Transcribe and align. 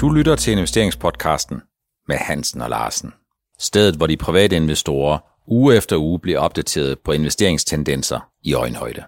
Du 0.00 0.10
lytter 0.10 0.36
til 0.36 0.52
investeringspodcasten 0.52 1.60
med 2.08 2.16
Hansen 2.16 2.60
og 2.60 2.70
Larsen. 2.70 3.12
Stedet, 3.58 3.96
hvor 3.96 4.06
de 4.06 4.16
private 4.16 4.56
investorer 4.56 5.18
uge 5.46 5.76
efter 5.76 5.96
uge 5.96 6.20
bliver 6.20 6.38
opdateret 6.38 6.98
på 6.98 7.12
investeringstendenser 7.12 8.30
i 8.42 8.54
øjenhøjde. 8.54 9.04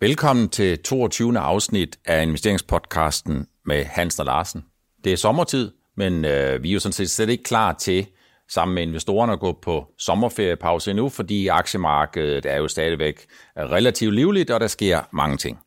Velkommen 0.00 0.48
til 0.48 0.78
22. 0.78 1.38
afsnit 1.38 1.98
af 2.04 2.22
investeringspodcasten 2.22 3.46
med 3.66 3.84
Hansen 3.84 4.20
og 4.20 4.26
Larsen. 4.26 4.64
Det 5.04 5.12
er 5.12 5.16
sommertid, 5.16 5.72
men 5.96 6.24
øh, 6.24 6.62
vi 6.62 6.68
er 6.68 6.74
jo 6.74 6.80
sådan 6.80 6.92
set 6.92 7.10
slet 7.10 7.28
ikke 7.28 7.44
klar 7.44 7.72
til 7.72 8.06
sammen 8.50 8.74
med 8.74 8.82
investorerne 8.82 9.32
at 9.32 9.40
gå 9.40 9.58
på 9.62 9.86
sommerferiepause 9.98 10.90
endnu, 10.90 11.08
fordi 11.08 11.48
aktiemarkedet 11.48 12.46
er 12.46 12.56
jo 12.56 12.68
stadigvæk 12.68 13.26
relativt 13.56 14.14
livligt, 14.14 14.50
og 14.50 14.60
der 14.60 14.66
sker 14.66 15.00
mange 15.12 15.36
ting. 15.36 15.58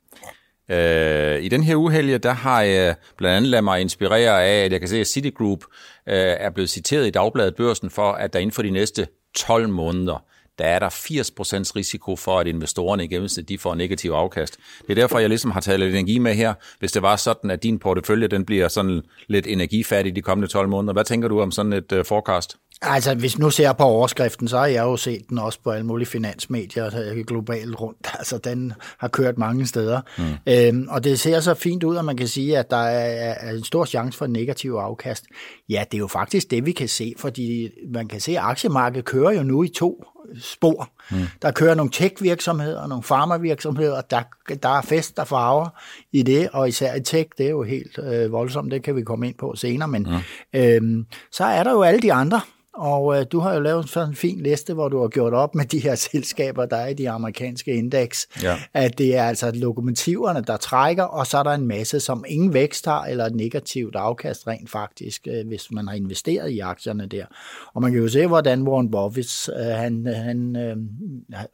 Øh, 0.72 1.44
I 1.44 1.50
den 1.50 1.64
her 1.64 1.76
uhelge, 1.76 2.18
der 2.18 2.32
har 2.32 2.62
jeg 2.62 2.96
blandt 3.18 3.38
andet 3.38 3.50
ladet 3.50 3.64
mig 3.64 3.82
inspirere 3.82 4.44
af, 4.44 4.66
at 4.66 4.72
jeg 4.72 4.80
kan 4.80 4.90
se, 4.90 5.00
at 5.00 5.08
Citigroup 5.08 5.64
øh, 6.10 6.16
er 6.16 6.50
blevet 6.50 6.70
citeret 6.70 7.08
i 7.08 7.10
Dagbladet 7.10 7.56
Børsen 7.56 7.90
for, 7.90 8.12
at 8.12 8.34
der 8.34 8.40
inden 8.40 8.54
for 8.54 8.62
de 8.62 8.70
næste 8.70 9.08
12 9.36 9.70
måneder, 9.70 10.24
der 10.60 10.66
er 10.66 10.80
der 10.80 10.90
80% 10.90 11.76
risiko 11.76 12.16
for, 12.16 12.40
at 12.40 12.48
investorerne 12.48 13.04
i 13.04 13.08
gennemsnit 13.08 13.50
de 13.50 13.58
får 13.58 13.76
negativ 13.76 14.12
afkast. 14.12 14.58
Det 14.82 14.90
er 14.90 14.96
derfor, 14.96 15.20
jeg 15.20 15.30
ligesom 15.30 15.52
har 15.52 15.62
taget 15.62 15.80
lidt 15.80 15.96
energi 15.96 16.20
med 16.20 16.34
her. 16.34 16.54
Hvis 16.80 16.92
det 16.92 17.02
var 17.02 17.16
sådan, 17.16 17.52
at 17.52 17.64
din 17.64 17.80
portefølje 17.80 18.28
den 18.28 18.46
bliver 18.46 18.68
sådan 18.68 19.02
lidt 19.28 19.48
energifattig 19.48 20.16
de 20.16 20.22
kommende 20.22 20.48
12 20.48 20.70
måneder, 20.70 20.94
hvad 20.94 21.04
tænker 21.04 21.28
du 21.28 21.42
om 21.42 21.52
sådan 21.52 21.74
et 21.74 21.92
uh, 21.92 22.06
forecast? 22.06 22.58
Altså, 22.84 23.16
hvis 23.16 23.40
nu 23.40 23.50
ser 23.50 23.74
på 23.74 23.84
overskriften, 23.84 24.48
så 24.48 24.58
har 24.58 24.66
jeg 24.66 24.84
jo 24.84 24.98
set 24.98 25.30
den 25.30 25.38
også 25.38 25.60
på 25.64 25.72
alle 25.72 25.86
mulige 25.86 26.08
finansmedier 26.08 27.24
globalt 27.24 27.82
rundt. 27.82 28.08
Altså, 28.22 28.38
den 28.38 28.74
har 28.98 29.08
kørt 29.08 29.38
mange 29.38 29.68
steder. 29.68 30.02
Mm. 30.18 30.24
Øhm, 30.54 30.88
og 30.90 31.04
det 31.04 31.20
ser 31.20 31.40
så 31.40 31.54
fint 31.54 31.84
ud, 31.84 31.98
at 31.98 32.06
man 32.06 32.18
kan 32.18 32.28
sige, 32.28 32.58
at 32.58 32.72
der 32.72 32.78
er, 32.78 33.34
er 33.34 33.52
en 33.52 33.64
stor 33.64 33.86
chance 33.86 34.18
for 34.18 34.26
en 34.26 34.32
negativ 34.32 34.72
afkast. 34.72 35.26
Ja, 35.70 35.84
det 35.92 35.98
er 35.98 36.00
jo 36.00 36.08
faktisk 36.08 36.52
det, 36.52 36.66
vi 36.66 36.72
kan 36.72 36.88
se, 36.88 37.14
fordi 37.18 37.70
man 37.94 38.08
kan 38.08 38.22
se, 38.22 38.32
at 38.32 38.44
aktiemarkedet 38.44 39.06
kører 39.06 39.32
jo 39.32 39.44
nu 39.44 39.64
i 39.64 39.68
to 39.68 40.04
spor. 40.40 40.90
Mm. 41.12 41.18
Der 41.42 41.52
kører 41.52 41.76
nogle 41.76 41.92
tech-virksomheder, 41.92 42.88
nogle 42.88 43.04
farmavirksomheder, 43.04 44.02
der, 44.02 44.22
der 44.64 44.70
er 44.70 44.82
fest, 44.82 45.18
der 45.18 45.24
farver 45.24 45.70
i 46.12 46.24
det, 46.24 46.50
og 46.54 46.68
især 46.68 46.96
i 46.96 47.02
tech, 47.02 47.30
det 47.38 47.46
er 47.46 47.50
jo 47.50 47.64
helt 47.64 48.00
øh, 48.04 48.32
voldsomt, 48.32 48.72
det 48.72 48.84
kan 48.84 48.96
vi 48.96 49.04
komme 49.04 49.28
ind 49.28 49.36
på 49.36 49.56
senere, 49.56 49.88
men 49.88 50.08
mm. 50.54 50.60
øhm, 50.60 51.06
så 51.32 51.44
er 51.44 51.64
der 51.64 51.72
jo 51.72 51.82
alle 51.82 52.02
de 52.02 52.14
andre, 52.14 52.42
og 52.74 53.20
øh, 53.20 53.26
du 53.32 53.40
har 53.40 53.54
jo 53.54 53.60
lavet 53.60 53.90
sådan 53.90 54.10
en 54.10 54.16
fin 54.16 54.40
liste, 54.40 54.74
hvor 54.74 54.90
du 54.90 55.02
har 55.02 55.08
gjort 55.08 55.34
op 55.34 55.56
med 55.56 55.66
de 55.66 55.80
her 55.80 55.96
selskaber, 56.12 56.66
der 56.66 56.78
er 56.78 56.88
i 56.88 56.94
de 56.94 57.10
amerikanske 57.10 57.74
indeks. 57.74 58.28
Ja. 58.44 58.58
At 58.74 58.98
det 58.98 59.18
er 59.18 59.24
altså 59.24 59.52
lokomotiverne, 59.52 60.42
der 60.42 60.58
trækker, 60.58 61.04
og 61.04 61.28
så 61.28 61.38
er 61.38 61.44
der 61.44 61.52
en 61.52 61.68
masse, 61.68 62.00
som 62.00 62.26
ingen 62.28 62.54
vækst 62.54 62.86
har, 62.86 63.06
eller 63.06 63.26
et 63.26 63.36
negativt 63.36 63.96
afkast 63.96 64.48
rent 64.48 64.70
faktisk, 64.70 65.28
øh, 65.28 65.48
hvis 65.48 65.72
man 65.72 65.88
har 65.88 65.96
investeret 65.96 66.52
i 66.52 66.60
aktierne 66.60 67.06
der. 67.06 67.26
Og 67.74 67.82
man 67.82 67.92
kan 67.92 68.02
jo 68.02 68.08
se, 68.08 68.28
hvordan 68.28 68.68
Warren 68.68 68.92
Buffett, 68.92 69.50
øh, 69.50 69.66
han, 69.66 70.08
han 70.16 70.56
øh, 70.56 70.78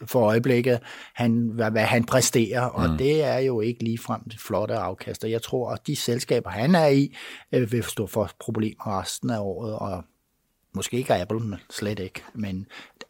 for 0.05 0.21
øjeblikket, 0.21 0.79
han, 1.13 1.49
hvad, 1.53 1.71
hvad 1.71 1.83
han 1.83 2.03
præsterer, 2.03 2.61
og 2.61 2.89
mm. 2.89 2.97
det 2.97 3.23
er 3.23 3.37
jo 3.37 3.61
ikke 3.61 3.83
ligefrem 3.83 4.21
flotte 4.39 4.75
afkast. 4.75 5.23
Og 5.23 5.31
jeg 5.31 5.41
tror, 5.41 5.71
at 5.71 5.87
de 5.87 5.95
selskaber, 5.95 6.49
han 6.49 6.75
er 6.75 6.87
i, 6.87 7.15
øh, 7.51 7.71
vil 7.71 7.83
stå 7.83 8.07
for 8.07 8.31
problemer 8.39 8.99
resten 8.99 9.29
af 9.29 9.39
året, 9.39 9.75
og 9.75 10.03
Måske 10.77 10.97
ikke 10.97 11.15
Apple, 11.15 11.39
men 11.39 11.59
slet 11.69 11.99
ikke, 11.99 12.23
men 12.33 12.65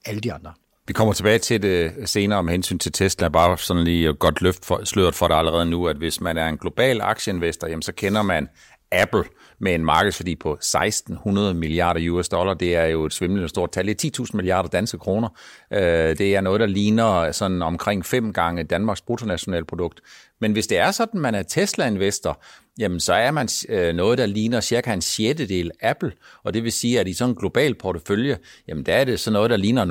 alle 0.06 0.22
de 0.22 0.34
andre. 0.34 0.54
Vi 0.88 0.94
kommer 0.94 1.14
tilbage 1.14 1.39
til 1.39 1.61
det 1.61 2.09
senere 2.09 2.44
med 2.44 2.52
hensyn 2.52 2.80
til 2.80 2.92
Tesla. 2.92 3.30
Bare 3.30 3.58
sådan 3.58 3.84
lige 3.84 4.14
godt 4.14 4.42
løft 4.42 4.66
for, 4.66 4.86
sløret 4.86 5.16
for 5.16 5.28
dig 5.28 5.38
allerede 5.38 5.66
nu, 5.66 5.88
at 5.88 5.98
hvis 5.98 6.22
man 6.22 6.38
er 6.38 6.48
en 6.48 6.58
global 6.58 7.02
aktieinvestor, 7.02 7.67
jamen 7.67 7.82
så 7.82 7.92
kender 7.92 8.22
man 8.22 8.50
Apple 8.92 9.24
med 9.60 9.76
en 9.76 9.86
markedsværdi 9.86 10.36
på 10.36 10.54
1600 10.54 11.54
milliarder 11.54 12.12
US 12.12 12.30
dollar. 12.30 12.54
Det 12.54 12.76
er 12.76 12.86
jo 12.86 13.06
et 13.06 13.14
svimlende 13.14 13.50
stort 13.50 13.72
tal. 13.72 13.88
Det 13.88 14.06
er 14.06 14.23
10.000 14.23 14.30
milliarder 14.34 14.70
danske 14.70 14.98
kroner. 14.98 15.30
Øh, 15.73 16.17
det 16.17 16.36
er 16.36 16.42
noget, 16.42 16.60
der 16.60 16.66
ligner 16.66 17.32
sådan 17.32 17.61
omkring 17.61 18.06
fem 18.06 18.34
gange 18.34 18.64
Danmarks 18.64 19.02
bruttonationalprodukt. 19.02 20.02
Men 20.42 20.52
hvis 20.52 20.67
det 20.67 20.78
er 20.78 20.92
sådan, 20.92 21.22
man 21.22 21.36
er 21.36 21.44
Tesla-investor, 21.44 22.42
jamen 22.80 23.00
så 23.00 23.14
er 23.14 23.32
man 23.32 23.48
øh, 23.70 23.95
noget, 23.95 24.17
der 24.17 24.26
ligner 24.26 24.61
cirka 24.61 24.94
en 24.94 25.02
sjettedel 25.02 25.72
Apple, 25.82 26.11
og 26.44 26.54
det 26.54 26.64
vil 26.64 26.72
sige, 26.72 27.00
at 27.00 27.08
i 27.08 27.14
sådan 27.14 27.32
en 27.32 27.36
global 27.36 27.76
portefølje, 27.76 28.38
jamen 28.67 28.86
der 28.86 28.94
er 28.94 29.04
det 29.04 29.20
sådan 29.20 29.34
noget, 29.34 29.50
der 29.50 29.58
ligner 29.58 29.86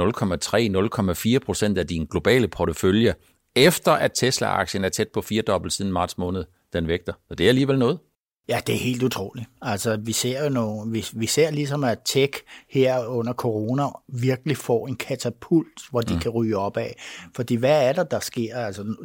0,3-0,4 1.34 1.38
procent 1.46 1.78
af 1.78 1.86
din 1.86 2.06
globale 2.10 2.48
portefølje, 2.48 3.14
efter 3.56 3.92
at 3.92 4.12
Tesla-aktien 4.14 4.84
er 4.84 4.88
tæt 4.88 5.08
på 5.08 5.22
firedobbelt 5.22 5.72
siden 5.72 5.92
marts 5.92 6.18
måned, 6.18 6.44
den 6.72 6.88
vægter. 6.88 7.12
Og 7.30 7.38
det 7.38 7.44
er 7.44 7.48
alligevel 7.48 7.78
noget. 7.78 7.98
Ja, 8.48 8.60
det 8.66 8.74
er 8.74 8.78
helt 8.78 9.02
utroligt. 9.02 9.46
Altså, 9.62 9.96
vi 9.96 10.12
ser 10.12 10.44
jo 10.44 10.48
nogle, 10.48 10.92
vi, 10.92 11.04
vi 11.14 11.26
ser 11.26 11.50
ligesom, 11.50 11.84
at 11.84 11.98
tech 12.04 12.32
her 12.70 13.06
under 13.06 13.32
corona 13.32 13.84
virkelig 14.08 14.56
får 14.56 14.88
en 14.88 14.96
katapult, 14.96 15.82
hvor 15.90 16.00
de 16.00 16.14
mm. 16.14 16.20
kan 16.20 16.30
ryge 16.30 16.56
op 16.56 16.76
af. 16.76 16.96
Fordi 17.34 17.54
hvad 17.54 17.88
er 17.88 17.92
der, 17.92 18.04
der 18.04 18.20
sker? 18.20 18.56
Altså, 18.56 18.96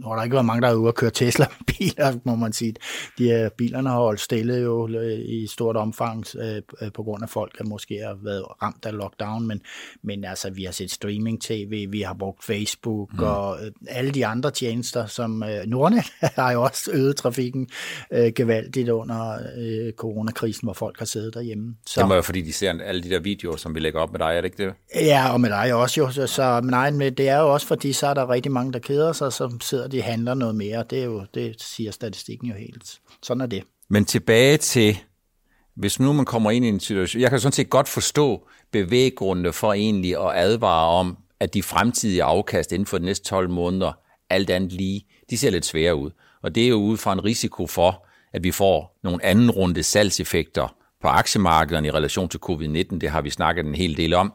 nu 0.00 0.08
har 0.08 0.16
der 0.16 0.22
ikke 0.22 0.34
været 0.34 0.46
mange, 0.46 0.62
der 0.62 0.68
er 0.68 0.74
ude 0.74 0.88
og 0.88 0.94
køre 0.94 1.10
Tesla-biler, 1.10 2.18
må 2.28 2.34
man 2.34 2.52
sige. 2.52 2.74
De 3.18 3.24
her 3.24 3.48
bilerne 3.48 3.88
har 3.88 3.96
holdt 3.96 4.20
stille 4.20 4.54
jo 4.54 4.88
øh, 4.88 5.18
i 5.18 5.46
stort 5.46 5.76
omfang 5.76 6.24
øh, 6.38 6.62
øh, 6.82 6.92
på 6.92 7.02
grund 7.02 7.22
af 7.22 7.28
folk, 7.28 7.58
der 7.58 7.64
måske 7.64 7.94
har 7.94 8.18
været 8.22 8.44
ramt 8.62 8.86
af 8.86 8.92
lockdown, 8.92 9.46
men, 9.46 9.60
men 10.02 10.24
altså, 10.24 10.50
vi 10.50 10.64
har 10.64 10.72
set 10.72 10.90
streaming-tv, 10.90 11.86
vi 11.90 12.00
har 12.00 12.14
brugt 12.14 12.44
Facebook 12.44 13.12
mm. 13.12 13.24
og 13.24 13.58
øh, 13.64 13.70
alle 13.88 14.10
de 14.10 14.26
andre 14.26 14.50
tjenester, 14.50 15.06
som 15.06 15.42
øh, 15.42 15.66
Nordnet 15.66 16.04
har 16.40 16.52
jo 16.52 16.62
også 16.62 16.90
øget 16.92 17.16
trafikken 17.16 17.68
øh, 18.12 18.32
gevaldigt 18.36 18.88
under 18.88 19.38
øh, 19.58 19.92
coronakrisen, 19.92 20.66
hvor 20.66 20.74
folk 20.74 20.98
har 20.98 21.06
siddet 21.06 21.34
derhjemme. 21.34 21.76
Så, 21.86 22.00
det 22.00 22.08
må 22.08 22.14
jo 22.14 22.22
fordi, 22.22 22.42
de 22.42 22.52
ser 22.52 22.82
alle 22.84 23.02
de 23.02 23.10
der 23.10 23.20
videoer, 23.20 23.56
som 23.56 23.74
vi 23.74 23.80
lægger 23.80 24.00
op 24.00 24.12
med 24.12 24.18
dig, 24.18 24.26
er 24.26 24.40
det 24.40 24.44
ikke 24.44 24.64
det? 24.64 24.74
Ja, 24.94 25.32
og 25.32 25.40
med 25.40 25.50
dig 25.50 25.74
også 25.74 26.00
jo. 26.00 26.10
Så, 26.10 26.26
så 26.26 26.60
nej, 26.60 26.90
men 26.90 27.14
det 27.14 27.28
er 27.28 27.38
jo 27.38 27.52
også 27.52 27.66
fordi, 27.66 27.92
så 27.92 28.06
er 28.06 28.14
der 28.14 28.30
rigtig 28.30 28.52
mange, 28.52 28.72
der 28.72 28.78
keder 28.78 29.12
sig, 29.12 29.32
som 29.32 29.60
sidder 29.60 29.83
sidder 29.84 30.02
de 30.02 30.10
handler 30.10 30.34
noget 30.34 30.54
mere. 30.54 30.84
Det, 30.90 31.00
er 31.00 31.04
jo, 31.04 31.26
det 31.34 31.62
siger 31.62 31.90
statistikken 31.90 32.48
jo 32.48 32.54
helt. 32.54 33.00
Sådan 33.22 33.40
er 33.40 33.46
det. 33.46 33.62
Men 33.88 34.04
tilbage 34.04 34.56
til, 34.56 34.98
hvis 35.76 36.00
nu 36.00 36.12
man 36.12 36.24
kommer 36.24 36.50
ind 36.50 36.64
i 36.64 36.68
en 36.68 36.80
situation, 36.80 37.22
jeg 37.22 37.30
kan 37.30 37.40
sådan 37.40 37.52
set 37.52 37.70
godt 37.70 37.88
forstå 37.88 38.48
bevæggrundene 38.72 39.52
for 39.52 39.72
egentlig 39.72 40.16
at 40.16 40.32
advare 40.34 40.88
om, 40.88 41.16
at 41.40 41.54
de 41.54 41.62
fremtidige 41.62 42.22
afkast 42.22 42.72
inden 42.72 42.86
for 42.86 42.98
de 42.98 43.04
næste 43.04 43.24
12 43.24 43.50
måneder, 43.50 43.92
alt 44.30 44.50
andet 44.50 44.72
lige, 44.72 45.06
de 45.30 45.38
ser 45.38 45.50
lidt 45.50 45.66
svære 45.66 45.94
ud. 45.94 46.10
Og 46.42 46.54
det 46.54 46.64
er 46.64 46.68
jo 46.68 46.76
ud 46.76 46.96
fra 46.96 47.12
en 47.12 47.24
risiko 47.24 47.66
for, 47.66 48.06
at 48.32 48.44
vi 48.44 48.50
får 48.50 48.98
nogle 49.02 49.24
anden 49.24 49.50
runde 49.50 49.82
salgseffekter 49.82 50.76
på 51.02 51.08
aktiemarkederne 51.08 51.88
i 51.88 51.90
relation 51.90 52.28
til 52.28 52.40
covid-19, 52.50 52.98
det 52.98 53.10
har 53.10 53.22
vi 53.22 53.30
snakket 53.30 53.66
en 53.66 53.74
hel 53.74 53.96
del 53.96 54.14
om, 54.14 54.32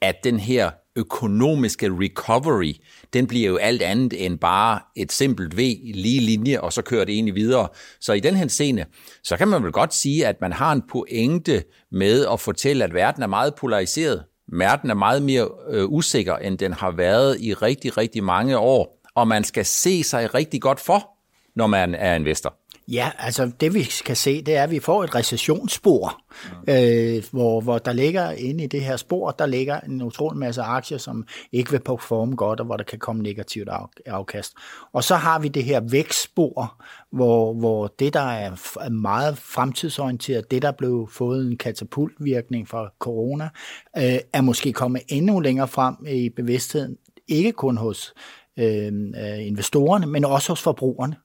at 0.00 0.24
den 0.24 0.40
her 0.40 0.70
økonomiske 0.96 1.86
recovery, 1.86 2.72
den 3.12 3.26
bliver 3.26 3.48
jo 3.48 3.56
alt 3.56 3.82
andet 3.82 4.26
end 4.26 4.38
bare 4.38 4.80
et 4.96 5.12
simpelt 5.12 5.56
V, 5.56 5.60
lige 5.94 6.20
linje, 6.20 6.60
og 6.60 6.72
så 6.72 6.82
kører 6.82 7.04
det 7.04 7.14
egentlig 7.14 7.34
videre. 7.34 7.68
Så 8.00 8.12
i 8.12 8.20
den 8.20 8.36
her 8.36 8.48
scene, 8.48 8.86
så 9.24 9.36
kan 9.36 9.48
man 9.48 9.62
vel 9.62 9.72
godt 9.72 9.94
sige, 9.94 10.26
at 10.26 10.40
man 10.40 10.52
har 10.52 10.72
en 10.72 10.82
pointe 10.90 11.62
med 11.92 12.26
at 12.32 12.40
fortælle, 12.40 12.84
at 12.84 12.94
verden 12.94 13.22
er 13.22 13.26
meget 13.26 13.54
polariseret. 13.54 14.24
Verden 14.52 14.90
er 14.90 14.94
meget 14.94 15.22
mere 15.22 15.48
øh, 15.70 15.88
usikker, 15.88 16.36
end 16.36 16.58
den 16.58 16.72
har 16.72 16.90
været 16.90 17.40
i 17.40 17.54
rigtig, 17.54 17.96
rigtig 17.96 18.24
mange 18.24 18.58
år, 18.58 19.00
og 19.14 19.28
man 19.28 19.44
skal 19.44 19.64
se 19.64 20.02
sig 20.02 20.34
rigtig 20.34 20.62
godt 20.62 20.80
for, 20.80 21.08
når 21.56 21.66
man 21.66 21.94
er 21.94 22.14
investor. 22.14 22.59
Ja, 22.90 23.10
altså 23.18 23.50
det 23.60 23.74
vi 23.74 23.82
kan 24.04 24.16
se, 24.16 24.42
det 24.42 24.56
er, 24.56 24.62
at 24.62 24.70
vi 24.70 24.80
får 24.80 25.04
et 25.04 25.14
recessionsspor, 25.14 26.22
ja. 26.66 27.16
øh, 27.16 27.24
hvor, 27.30 27.60
hvor 27.60 27.78
der 27.78 27.92
ligger 27.92 28.30
inde 28.30 28.64
i 28.64 28.66
det 28.66 28.84
her 28.84 28.96
spor, 28.96 29.30
der 29.30 29.46
ligger 29.46 29.80
en 29.80 30.02
utrolig 30.02 30.38
masse 30.38 30.62
aktier, 30.62 30.98
som 30.98 31.26
ikke 31.52 31.70
vil 31.70 31.80
performe 31.80 32.36
godt, 32.36 32.60
og 32.60 32.66
hvor 32.66 32.76
der 32.76 32.84
kan 32.84 32.98
komme 32.98 33.22
negativt 33.22 33.68
afkast. 34.06 34.52
Og 34.92 35.04
så 35.04 35.14
har 35.14 35.38
vi 35.38 35.48
det 35.48 35.64
her 35.64 35.80
vækstspor, 35.80 36.82
hvor, 37.12 37.54
hvor 37.54 37.86
det, 37.86 38.14
der 38.14 38.20
er 38.20 38.88
meget 38.90 39.38
fremtidsorienteret, 39.38 40.50
det, 40.50 40.62
der 40.62 40.72
blev 40.72 41.08
fået 41.12 41.46
en 41.46 41.56
katapultvirkning 41.56 42.68
fra 42.68 42.92
corona, 42.98 43.48
øh, 43.96 44.18
er 44.32 44.40
måske 44.40 44.72
kommet 44.72 45.02
endnu 45.08 45.40
længere 45.40 45.68
frem 45.68 45.94
i 46.08 46.28
bevidstheden, 46.28 46.96
ikke 47.28 47.52
kun 47.52 47.76
hos 47.76 48.14
øh, 48.58 48.92
øh 48.92 49.46
investorerne, 49.46 50.06
men 50.06 50.24
også 50.24 50.52
hos 50.52 50.62
forbrugerne. 50.62 51.16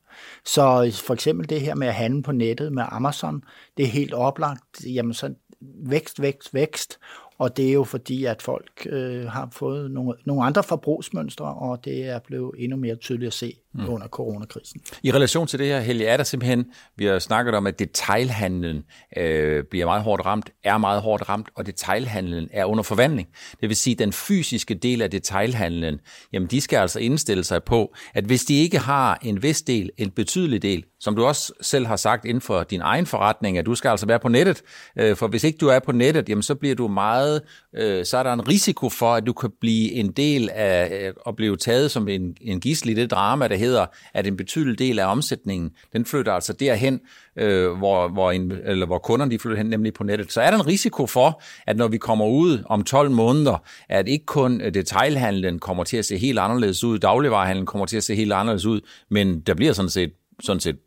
Så 0.46 0.92
for 1.06 1.14
eksempel 1.14 1.50
det 1.50 1.62
her 1.62 1.76
med 1.76 1.88
at 1.88 1.94
handle 1.94 2.24
på 2.24 2.32
nettet 2.32 2.74
med 2.74 2.84
Amazon, 2.88 3.44
det 3.78 3.84
er 3.84 3.90
helt 3.90 4.14
oplagt. 4.14 4.86
Jamen 4.86 5.14
så 5.14 5.34
vækst, 5.62 6.22
vækst, 6.22 6.54
vækst. 6.54 7.00
Og 7.38 7.58
det 7.58 7.70
er 7.70 7.74
jo 7.74 7.84
fordi, 7.84 8.26
at 8.26 8.42
folk 8.42 8.88
øh, 8.90 9.26
har 9.26 9.50
fået 9.52 9.92
nogle, 9.92 10.14
nogle 10.26 10.44
andre 10.44 10.64
forbrugsmønstre, 10.64 11.46
og 11.46 11.86
det 11.86 12.06
er 12.06 12.20
blevet 12.20 12.52
endnu 12.58 12.78
mere 12.78 12.96
tydeligt 12.96 13.28
at 13.28 13.34
se 13.34 13.54
mm. 13.78 13.90
under 13.90 14.08
coronakrisen. 14.08 14.82
I 15.04 15.12
relation 15.12 15.48
til 15.48 15.60
det 15.60 15.68
her, 15.68 15.80
Helge, 15.80 16.06
er 16.06 16.18
der 16.18 16.24
simpelthen, 16.24 16.66
vi 16.98 17.06
har 17.06 17.20
snakket 17.20 17.56
om, 17.56 17.68
at 17.68 17.80
detailhandlen 17.80 18.84
øh, 19.18 19.64
bliver 19.64 19.86
meget 19.86 20.04
hårdt 20.04 20.26
ramt, 20.26 20.50
er 20.64 20.78
meget 20.78 21.02
hårdt 21.02 21.30
ramt, 21.30 21.50
og 21.56 21.66
detailhandlen 21.66 22.50
er 22.54 22.66
under 22.66 22.84
forvandling. 22.84 23.28
Det 23.62 23.70
vil 23.70 23.76
sige, 23.76 23.92
at 23.92 24.00
den 24.00 24.14
fysiske 24.14 24.74
del 24.74 25.02
af 25.02 25.12
detailhandlen, 25.12 26.00
jamen 26.34 26.48
de 26.48 26.62
skal 26.62 26.78
altså 26.78 27.00
indstille 27.00 27.44
sig 27.44 27.64
på, 27.64 27.96
at 28.14 28.24
hvis 28.24 28.46
de 28.46 28.54
ikke 28.54 28.78
har 28.78 29.20
en 29.22 29.44
vis 29.44 29.62
del, 29.62 29.90
en 29.98 30.12
betydelig 30.12 30.62
del, 30.62 30.84
som 31.00 31.16
du 31.16 31.26
også 31.26 31.54
selv 31.62 31.86
har 31.86 31.96
sagt 31.96 32.26
inden 32.26 32.42
for 32.42 32.64
din 32.64 32.82
egen 32.82 33.06
forretning, 33.06 33.58
at 33.58 33.66
du 33.66 33.76
skal 33.76 33.90
altså 33.90 34.06
være 34.06 34.20
på 34.20 34.30
nettet, 34.30 34.62
øh, 35.00 35.16
for 35.16 35.28
hvis 35.28 35.44
ikke 35.44 35.58
du 35.58 35.68
er 35.68 35.80
på 35.80 35.92
nettet, 35.92 36.30
jamen 36.30 36.44
så 36.44 36.56
bliver 36.56 36.76
du 36.76 36.88
meget, 36.88 37.42
øh, 37.76 38.06
så 38.06 38.18
er 38.18 38.24
der 38.24 38.34
en 38.34 38.48
risiko 38.48 38.90
for, 38.90 39.14
at 39.14 39.26
du 39.26 39.34
kan 39.34 39.50
blive 39.62 39.92
en 39.92 40.12
del 40.12 40.50
af, 40.54 41.12
at 41.28 41.36
blive 41.36 41.58
taget 41.58 41.92
som 41.92 42.08
en, 42.08 42.38
en 42.42 42.60
gissel 42.60 42.90
i 42.90 42.94
det 42.94 43.12
drama, 43.12 43.48
der 43.48 43.56
hedder, 43.66 43.86
at 44.14 44.28
en 44.28 44.38
betydelig 44.38 44.80
del 44.80 45.00
af 45.00 45.06
omsætningen, 45.06 45.72
den 45.94 46.06
flytter 46.06 46.34
altså 46.34 46.54
derhen, 46.54 47.00
øh, 47.36 47.72
hvor, 47.72 48.08
hvor, 48.08 48.32
en, 48.32 48.52
eller 48.52 48.86
hvor 48.86 48.98
kunderne 48.98 49.32
de 49.32 49.40
flytter 49.40 49.58
hen, 49.58 49.66
nemlig 49.66 49.94
på 49.94 50.04
nettet. 50.04 50.32
Så 50.32 50.42
er 50.42 50.52
der 50.52 50.58
en 50.58 50.68
risiko 50.68 51.08
for, 51.08 51.42
at 51.68 51.78
når 51.78 51.88
vi 51.88 51.98
kommer 51.98 52.26
ud 52.26 52.64
om 52.66 52.84
12 52.84 53.12
måneder, 53.12 53.64
at 53.90 54.08
ikke 54.08 54.26
kun 54.26 54.60
detailhandlen 54.60 55.60
kommer 55.60 55.84
til 55.84 55.98
at 55.98 56.06
se 56.06 56.18
helt 56.18 56.40
anderledes 56.40 56.84
ud, 56.84 57.00
dagligvarerhandlen 57.00 57.66
kommer 57.66 57.86
til 57.86 57.98
at 57.98 58.04
se 58.04 58.16
helt 58.16 58.34
anderledes 58.34 58.66
ud, 58.66 58.82
men 59.10 59.40
der 59.40 59.54
bliver 59.54 59.74
sådan 59.74 59.90
set, 59.90 60.12
sådan 60.44 60.60
set 60.60 60.78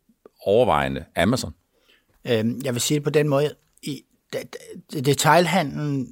overvejende 0.45 1.03
Amazon. 1.15 1.53
Øhm, 2.27 2.61
jeg 2.63 2.73
vil 2.73 2.81
sige 2.81 2.95
det 2.95 3.03
på 3.03 3.09
den 3.09 3.29
måde, 3.29 3.53
i 3.83 4.01
detailhandlen 5.05 6.07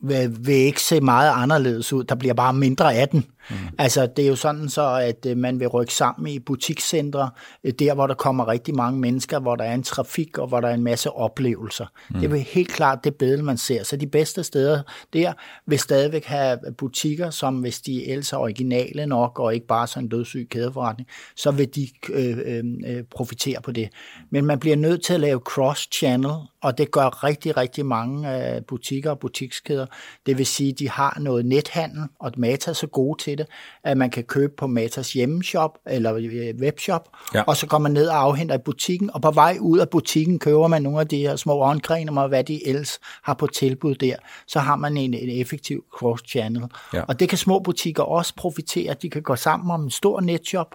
vil 0.00 0.54
ikke 0.54 0.82
se 0.82 1.00
meget 1.00 1.32
anderledes 1.34 1.92
ud. 1.92 2.04
Der 2.04 2.14
bliver 2.14 2.34
bare 2.34 2.52
mindre 2.52 2.94
af 2.94 3.08
den. 3.08 3.24
Mm. 3.50 3.56
Altså, 3.78 4.06
det 4.06 4.24
er 4.24 4.28
jo 4.28 4.36
sådan 4.36 4.68
så, 4.68 4.94
at 4.94 5.26
øh, 5.26 5.36
man 5.36 5.60
vil 5.60 5.68
rykke 5.68 5.94
sammen 5.94 6.26
i 6.26 6.38
butikscentre, 6.38 7.30
øh, 7.64 7.72
der 7.72 7.94
hvor 7.94 8.06
der 8.06 8.14
kommer 8.14 8.48
rigtig 8.48 8.74
mange 8.74 9.00
mennesker, 9.00 9.40
hvor 9.40 9.56
der 9.56 9.64
er 9.64 9.74
en 9.74 9.82
trafik 9.82 10.38
og 10.38 10.48
hvor 10.48 10.60
der 10.60 10.68
er 10.68 10.74
en 10.74 10.84
masse 10.84 11.10
oplevelser. 11.10 11.86
Mm. 12.10 12.20
Det 12.20 12.32
er 12.32 12.36
helt 12.36 12.68
klart 12.68 13.04
det 13.04 13.14
billede, 13.14 13.42
man 13.42 13.58
ser. 13.58 13.84
Så 13.84 13.96
de 13.96 14.06
bedste 14.06 14.44
steder 14.44 14.82
der 15.12 15.32
vil 15.66 15.78
stadigvæk 15.78 16.24
have 16.24 16.58
butikker, 16.78 17.30
som 17.30 17.56
hvis 17.56 17.80
de 17.80 18.08
ellers 18.08 18.32
er 18.32 18.36
originale 18.36 19.06
nok 19.06 19.38
og 19.38 19.54
ikke 19.54 19.66
bare 19.66 19.86
sådan 19.86 20.04
en 20.04 20.08
dødssyg 20.08 20.46
kædeforretning, 20.50 21.08
så 21.36 21.50
vil 21.50 21.74
de 21.74 21.88
øh, 22.12 22.38
øh, 22.44 22.64
øh, 22.86 23.04
profitere 23.10 23.62
på 23.62 23.72
det. 23.72 23.88
Men 24.30 24.44
man 24.44 24.58
bliver 24.58 24.76
nødt 24.76 25.02
til 25.04 25.14
at 25.14 25.20
lave 25.20 25.40
cross-channel, 25.50 26.48
og 26.62 26.78
det 26.78 26.90
gør 26.90 27.24
rigtig, 27.24 27.56
rigtig 27.56 27.86
mange 27.86 28.54
øh, 28.54 28.62
butikker 28.62 29.10
og 29.10 29.18
butikskæder. 29.18 29.86
Det 30.26 30.38
vil 30.38 30.46
sige, 30.46 30.72
at 30.72 30.78
de 30.78 30.88
har 30.88 31.18
noget 31.20 31.46
nethandel, 31.46 32.02
og 32.20 32.32
Mata 32.36 32.70
er 32.70 32.74
så 32.74 32.86
gode 32.86 33.22
til 33.22 33.31
det, 33.36 33.46
at 33.84 33.96
man 33.96 34.10
kan 34.10 34.24
købe 34.24 34.52
på 34.56 34.66
Matas 34.66 35.12
hjemmeshop 35.12 35.78
eller 35.86 36.14
øh, 36.14 36.54
webshop, 36.60 37.08
ja. 37.34 37.42
og 37.42 37.56
så 37.56 37.66
går 37.66 37.78
man 37.78 37.92
ned 37.92 38.06
og 38.06 38.16
afhenter 38.16 38.54
i 38.54 38.58
butikken, 38.64 39.10
og 39.14 39.22
på 39.22 39.30
vej 39.30 39.56
ud 39.60 39.78
af 39.78 39.88
butikken 39.88 40.38
køber 40.38 40.68
man 40.68 40.82
nogle 40.82 41.00
af 41.00 41.08
de 41.08 41.18
her 41.18 41.36
små 41.36 41.62
åndgrene, 41.62 42.20
og 42.22 42.28
hvad 42.28 42.44
de 42.44 42.68
ellers 42.68 42.98
har 43.22 43.34
på 43.34 43.46
tilbud 43.46 43.94
der. 43.94 44.16
Så 44.46 44.58
har 44.58 44.76
man 44.76 44.96
en, 44.96 45.14
en 45.14 45.40
effektiv 45.40 45.84
cross-channel. 45.96 46.64
Ja. 46.94 47.02
Og 47.02 47.20
det 47.20 47.28
kan 47.28 47.38
små 47.38 47.58
butikker 47.58 48.02
også 48.02 48.34
profitere. 48.36 48.94
De 49.02 49.10
kan 49.10 49.22
gå 49.22 49.36
sammen 49.36 49.70
om 49.70 49.84
en 49.84 49.90
stor 49.90 50.20
netshop, 50.20 50.74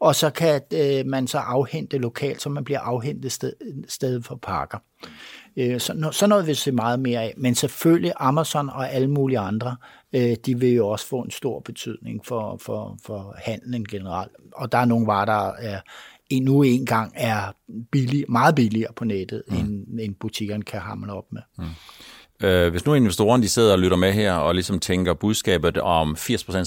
og 0.00 0.14
så 0.14 0.30
kan 0.30 0.60
øh, 0.74 1.06
man 1.06 1.26
så 1.26 1.38
afhente 1.38 1.98
lokalt, 1.98 2.42
så 2.42 2.48
man 2.48 2.64
bliver 2.64 2.80
afhentet 2.80 3.32
sted, 3.32 3.52
sted 3.88 4.22
for 4.22 4.38
pakker. 4.42 4.78
Øh, 5.58 5.80
så, 5.80 6.08
så 6.12 6.26
noget 6.26 6.46
vil 6.46 6.56
se 6.56 6.72
meget 6.72 7.00
mere 7.00 7.22
af. 7.22 7.34
Men 7.36 7.54
selvfølgelig 7.54 8.12
Amazon 8.16 8.68
og 8.70 8.92
alle 8.92 9.08
mulige 9.08 9.38
andre, 9.38 9.76
øh, 10.12 10.36
de 10.46 10.58
vil 10.58 10.72
jo 10.72 10.88
også 10.88 11.06
få 11.06 11.20
en 11.20 11.30
stor 11.30 11.60
betydning 11.60 12.26
for, 12.26 12.56
for, 12.62 12.98
for 13.04 13.34
handlen 13.38 13.84
generelt. 13.84 14.32
Og 14.54 14.72
der 14.72 14.78
er 14.78 14.84
nogle 14.84 15.06
varer, 15.06 15.24
der 15.24 15.52
er 15.58 15.80
endnu 16.30 16.62
en 16.62 16.86
gang 16.86 17.12
er 17.16 17.52
billig, 17.92 18.24
meget 18.28 18.54
billigere 18.54 18.92
på 18.96 19.04
nettet, 19.04 19.42
mm. 19.48 19.56
end, 19.56 20.00
end 20.00 20.14
butikkerne 20.14 20.62
kan 20.62 20.80
hamle 20.80 21.12
op 21.12 21.32
med. 21.32 21.42
Mm. 21.58 22.46
Øh, 22.46 22.70
hvis 22.70 22.86
nu 22.86 22.94
investorerne 22.94 23.42
de 23.42 23.48
sidder 23.48 23.72
og 23.72 23.78
lytter 23.78 23.96
med 23.96 24.12
her 24.12 24.32
og 24.32 24.54
ligesom 24.54 24.80
tænker 24.80 25.14
budskabet 25.14 25.78
om 25.78 26.16
80% 26.18 26.18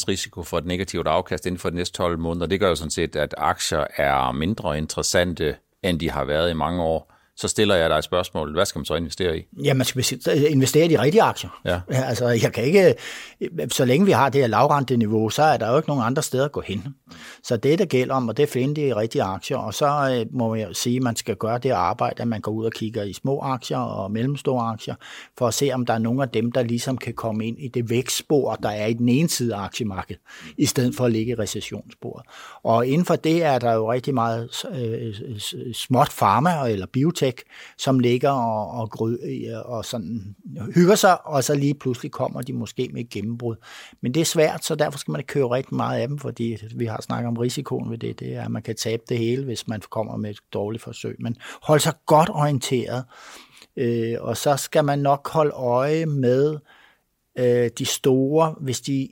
risiko 0.08 0.44
for 0.44 0.58
et 0.58 0.66
negativt 0.66 1.08
afkast 1.08 1.46
inden 1.46 1.60
for 1.60 1.70
de 1.70 1.76
næste 1.76 1.98
12 1.98 2.20
måneder, 2.20 2.46
det 2.46 2.60
gør 2.60 2.70
jo 2.70 2.76
sådan 2.76 2.92
set, 2.92 3.16
at 3.16 3.36
aktier 3.38 3.86
er 3.98 4.32
mindre 4.32 4.78
interessante, 4.78 5.56
end 5.84 6.00
de 6.00 6.12
har 6.12 6.26
været 6.26 6.52
i 6.52 6.54
mange 6.54 6.84
år 6.84 7.12
så 7.42 7.48
stiller 7.48 7.76
jeg 7.76 7.90
dig 7.90 7.98
et 7.98 8.04
spørgsmål. 8.04 8.54
Hvad 8.54 8.66
skal 8.66 8.80
man 8.80 8.86
så 8.86 8.96
investere 8.96 9.38
i? 9.38 9.42
Ja, 9.64 9.74
man 9.74 9.86
skal 9.86 10.20
investere 10.50 10.86
i 10.86 10.88
de 10.88 11.02
rigtige 11.02 11.22
aktier. 11.22 11.62
Ja. 11.66 11.82
Altså, 11.90 12.28
jeg 12.28 12.54
kan 12.54 12.64
ikke, 12.64 12.96
så 13.72 13.86
længe 13.86 14.06
vi 14.06 14.12
har 14.12 14.30
det 14.30 14.42
her 14.42 14.48
lavrente 14.48 14.98
niveau, 14.98 15.30
så 15.30 15.44
er 15.44 15.58
der 15.58 15.72
jo 15.72 15.78
ikke 15.78 15.90
nogen 15.90 16.04
andre 16.04 16.22
steder 16.22 16.46
at 16.46 16.52
gå 16.52 16.62
hen. 16.62 16.96
Så 17.44 17.58
det, 17.58 17.80
der 17.80 17.86
gælder 17.86 18.16
om, 18.16 18.30
og 18.30 18.38
det 18.38 18.44
er 18.44 18.48
at 18.48 18.54
finde 18.54 18.82
de 18.82 18.96
rigtige 18.96 19.24
aktier, 19.24 19.58
og 19.58 19.74
så 19.74 20.18
øh, 20.20 20.34
må 20.34 20.56
jeg 20.56 20.68
sige, 20.74 20.96
at 20.96 21.04
man 21.04 21.16
skal 21.16 21.36
gøre 21.36 21.58
det 21.58 21.70
arbejde, 21.70 22.22
at 22.22 22.28
man 22.28 22.42
går 22.42 22.52
ud 22.52 22.66
og 22.66 22.72
kigger 22.72 23.04
i 23.04 23.14
små 23.14 23.40
aktier 23.40 23.78
og 23.78 24.12
mellemstore 24.12 24.72
aktier, 24.72 24.96
for 25.38 25.48
at 25.48 25.54
se, 25.54 25.72
om 25.74 25.86
der 25.86 25.94
er 25.94 26.00
nogle 26.00 26.24
af 26.24 26.30
dem, 26.30 26.52
der 26.52 26.64
ligesom 26.64 26.98
kan 26.98 27.14
komme 27.14 27.48
ind 27.48 27.60
i 27.60 27.68
det 27.68 27.90
vækstspor, 27.90 28.56
der 28.56 28.70
er 28.70 28.86
i 28.86 28.94
den 28.94 29.10
ene 29.10 29.30
side 29.30 29.56
af 29.56 29.60
aktiemarkedet, 29.60 30.22
i 30.58 30.66
stedet 30.66 30.96
for 30.96 31.06
at 31.06 31.12
ligge 31.12 31.32
i 31.32 31.36
recessionssporet. 31.36 32.26
Og 32.64 32.88
inden 32.88 33.06
for 33.06 33.16
det 33.16 33.44
er 33.44 33.60
der 33.60 33.74
jo 33.74 33.92
rigtig 33.92 34.14
meget 34.14 34.50
øh, 34.76 35.14
småt 35.74 36.10
pharma 36.18 36.70
eller 36.70 36.86
biotech, 37.32 37.46
som 37.78 38.00
ligger 38.00 38.30
og, 38.30 38.72
og, 38.72 38.90
gry, 38.90 39.16
og 39.66 39.86
sådan 39.86 40.36
hygger 40.76 40.96
sig, 40.96 41.28
og 41.28 41.44
så 41.44 41.56
lige 41.56 41.74
pludselig 41.74 42.12
kommer 42.12 42.42
de 42.42 42.54
måske 42.54 42.90
med 42.94 43.02
et 43.02 43.10
gennembrud. 43.10 43.56
Men 44.02 44.14
det 44.14 44.22
er 44.22 44.26
svært, 44.26 44.66
så 44.66 44.76
derfor 44.76 45.00
skal 45.00 45.12
man 45.12 45.20
ikke 45.20 45.34
køre 45.34 45.50
rigtig 45.50 45.76
meget 45.76 46.02
af 46.02 46.08
dem, 46.08 46.18
fordi 46.18 46.58
vi 46.76 46.86
har 46.86 47.02
snakket 47.02 47.28
om 47.28 47.38
risikoen 47.38 47.92
ved 47.92 47.98
det, 47.98 48.20
det 48.20 48.36
er, 48.36 48.46
at 48.46 48.52
man 48.52 48.62
kan 48.62 48.76
tabe 48.76 49.04
det 49.10 49.18
hele, 49.18 49.46
hvis 49.46 49.68
man 49.68 49.82
kommer 49.90 50.18
med 50.18 50.30
et 50.30 50.40
dårligt 50.54 50.84
forsøg. 50.84 51.16
Men 51.20 51.38
hold 51.62 51.80
sig 51.80 51.94
godt 52.06 52.30
orienteret, 52.30 53.04
øh, 53.78 54.16
og 54.20 54.38
så 54.38 54.58
skal 54.58 54.86
man 54.86 55.00
nok 55.00 55.30
holde 55.30 55.52
øje 55.52 56.06
med 56.06 56.58
øh, 57.38 57.70
de 57.78 57.86
store, 57.86 58.56
hvis 58.62 58.82
de 58.82 59.10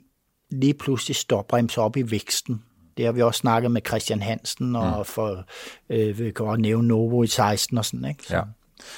lige 0.50 0.74
pludselig 0.74 1.16
stopbremser 1.16 1.82
op 1.82 1.96
i 1.96 2.10
væksten. 2.10 2.62
Det 3.00 3.06
har 3.06 3.12
vi 3.12 3.22
også 3.22 3.38
snakket 3.38 3.70
med 3.70 3.80
Christian 3.86 4.22
Hansen, 4.22 4.76
og 4.76 4.98
mm. 4.98 5.04
for, 5.04 5.44
øh, 5.90 6.18
vi 6.18 6.30
kan 6.30 6.46
også 6.46 6.60
nævne 6.60 6.88
Novo 6.88 7.22
i 7.22 7.26
16 7.26 7.78
og 7.78 7.84
sådan, 7.84 8.04
ikke? 8.04 8.24
Så. 8.24 8.36
Ja. 8.36 8.42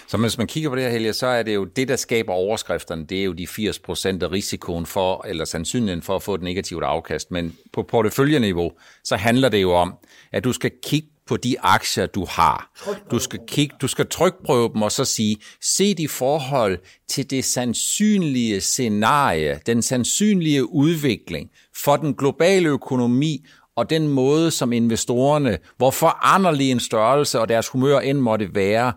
Så 0.08 0.16
hvis 0.16 0.38
man 0.38 0.46
kigger 0.46 0.70
på 0.70 0.76
det 0.76 0.84
her, 0.84 0.90
Helge, 0.90 1.12
så 1.12 1.26
er 1.26 1.43
det 1.43 1.54
jo 1.54 1.64
det, 1.64 1.88
der 1.88 1.96
skaber 1.96 2.32
overskrifterne, 2.32 3.06
det 3.06 3.20
er 3.20 3.25
jo 3.25 3.32
de 3.32 3.46
80 3.46 3.78
procent 3.78 4.22
af 4.22 4.32
risikoen 4.32 4.87
for, 4.87 5.25
eller 5.28 5.44
sandsynligheden 5.44 6.02
for 6.02 6.16
at 6.16 6.22
få 6.22 6.34
et 6.34 6.43
negativt 6.43 6.84
afkast. 6.84 7.31
Men 7.31 7.56
på 7.72 7.82
porteføljeniveau, 7.82 8.72
så 9.04 9.16
handler 9.16 9.49
det 9.49 9.62
jo 9.62 9.72
om, 9.72 9.94
at 10.32 10.44
du 10.44 10.52
skal 10.52 10.70
kigge 10.82 11.08
på 11.26 11.37
de 11.37 11.60
aktier, 11.60 12.06
du 12.06 12.26
har. 12.31 12.70
Du 13.10 13.19
skal 13.19 13.40
kigge, 13.48 13.76
du 13.81 13.88
skal 13.88 14.06
trykprøve 14.06 14.70
dem 14.72 14.82
og 14.82 14.93
så 14.93 15.05
sige, 15.05 15.37
se 15.60 15.94
de 15.94 16.08
forhold 16.08 16.78
til 17.08 17.31
det 17.31 17.44
sandsynlige 17.44 18.60
scenarie, 18.60 19.60
den 19.66 19.82
sandsynlige 19.82 20.72
udvikling 20.72 21.50
for 21.84 21.96
den 21.96 22.14
globale 22.14 22.69
økonomi 22.69 23.46
og 23.76 23.90
den 23.90 24.08
måde, 24.08 24.50
som 24.50 24.72
investorerne, 24.72 25.58
hvor 25.76 25.90
foranderlig 25.90 26.70
en 26.70 26.80
størrelse 26.80 27.40
og 27.40 27.48
deres 27.48 27.69
humør 27.69 27.98
end 27.98 28.19
måtte 28.19 28.54
være, 28.54 28.92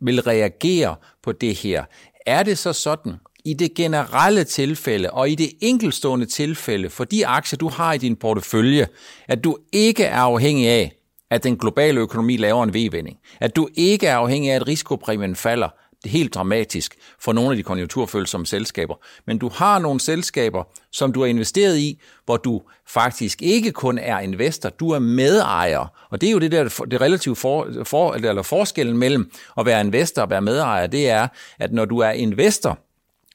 vil 0.00 0.22
reagere 0.22 0.96
på 1.22 1.32
det 1.32 1.54
her. 1.54 1.84
Er 2.26 2.42
det 2.42 2.58
så 2.58 2.72
sådan, 2.72 3.14
i 3.44 3.54
det 3.54 3.74
generelle 3.74 4.44
tilfælde 4.44 5.10
og 5.10 5.30
i 5.30 5.34
det 5.34 5.50
enkelstående 5.60 6.26
tilfælde 6.26 6.90
for 6.90 7.04
de 7.04 7.26
aktier, 7.26 7.56
du 7.56 7.68
har 7.68 7.92
i 7.92 7.98
din 7.98 8.16
portefølje, 8.16 8.86
at 9.28 9.44
du 9.44 9.56
ikke 9.72 10.04
er 10.04 10.20
afhængig 10.20 10.68
af, 10.68 10.92
at 11.30 11.44
den 11.44 11.58
globale 11.58 12.00
økonomi 12.00 12.36
laver 12.36 12.64
en 12.64 12.74
V-vending, 12.74 13.18
at 13.40 13.56
du 13.56 13.68
ikke 13.74 14.06
er 14.06 14.16
afhængig 14.16 14.50
af, 14.50 14.56
at 14.56 14.68
risikopræmien 14.68 15.36
falder, 15.36 15.68
helt 16.04 16.34
dramatisk 16.34 16.96
for 17.20 17.32
nogle 17.32 17.50
af 17.50 17.56
de 17.56 17.62
konjunkturfølsomme 17.62 18.46
selskaber. 18.46 18.94
Men 19.26 19.38
du 19.38 19.48
har 19.48 19.78
nogle 19.78 20.00
selskaber, 20.00 20.64
som 20.92 21.12
du 21.12 21.20
har 21.20 21.26
investeret 21.26 21.78
i, 21.78 22.00
hvor 22.24 22.36
du 22.36 22.62
faktisk 22.86 23.42
ikke 23.42 23.72
kun 23.72 23.98
er 23.98 24.20
investor, 24.20 24.68
du 24.68 24.90
er 24.90 24.98
medejer. 24.98 25.86
Og 26.10 26.20
det 26.20 26.26
er 26.26 26.32
jo 26.32 26.38
det 26.38 26.52
der, 26.52 26.84
det 26.90 27.00
relative 27.00 27.36
for, 27.36 27.68
for, 27.84 28.12
eller 28.12 28.42
forskellen 28.42 28.98
mellem 28.98 29.30
at 29.58 29.66
være 29.66 29.80
investor 29.80 30.22
og 30.22 30.30
være 30.30 30.40
medejer, 30.40 30.86
det 30.86 31.08
er, 31.10 31.28
at 31.58 31.72
når 31.72 31.84
du 31.84 31.98
er 31.98 32.10
investor, 32.10 32.78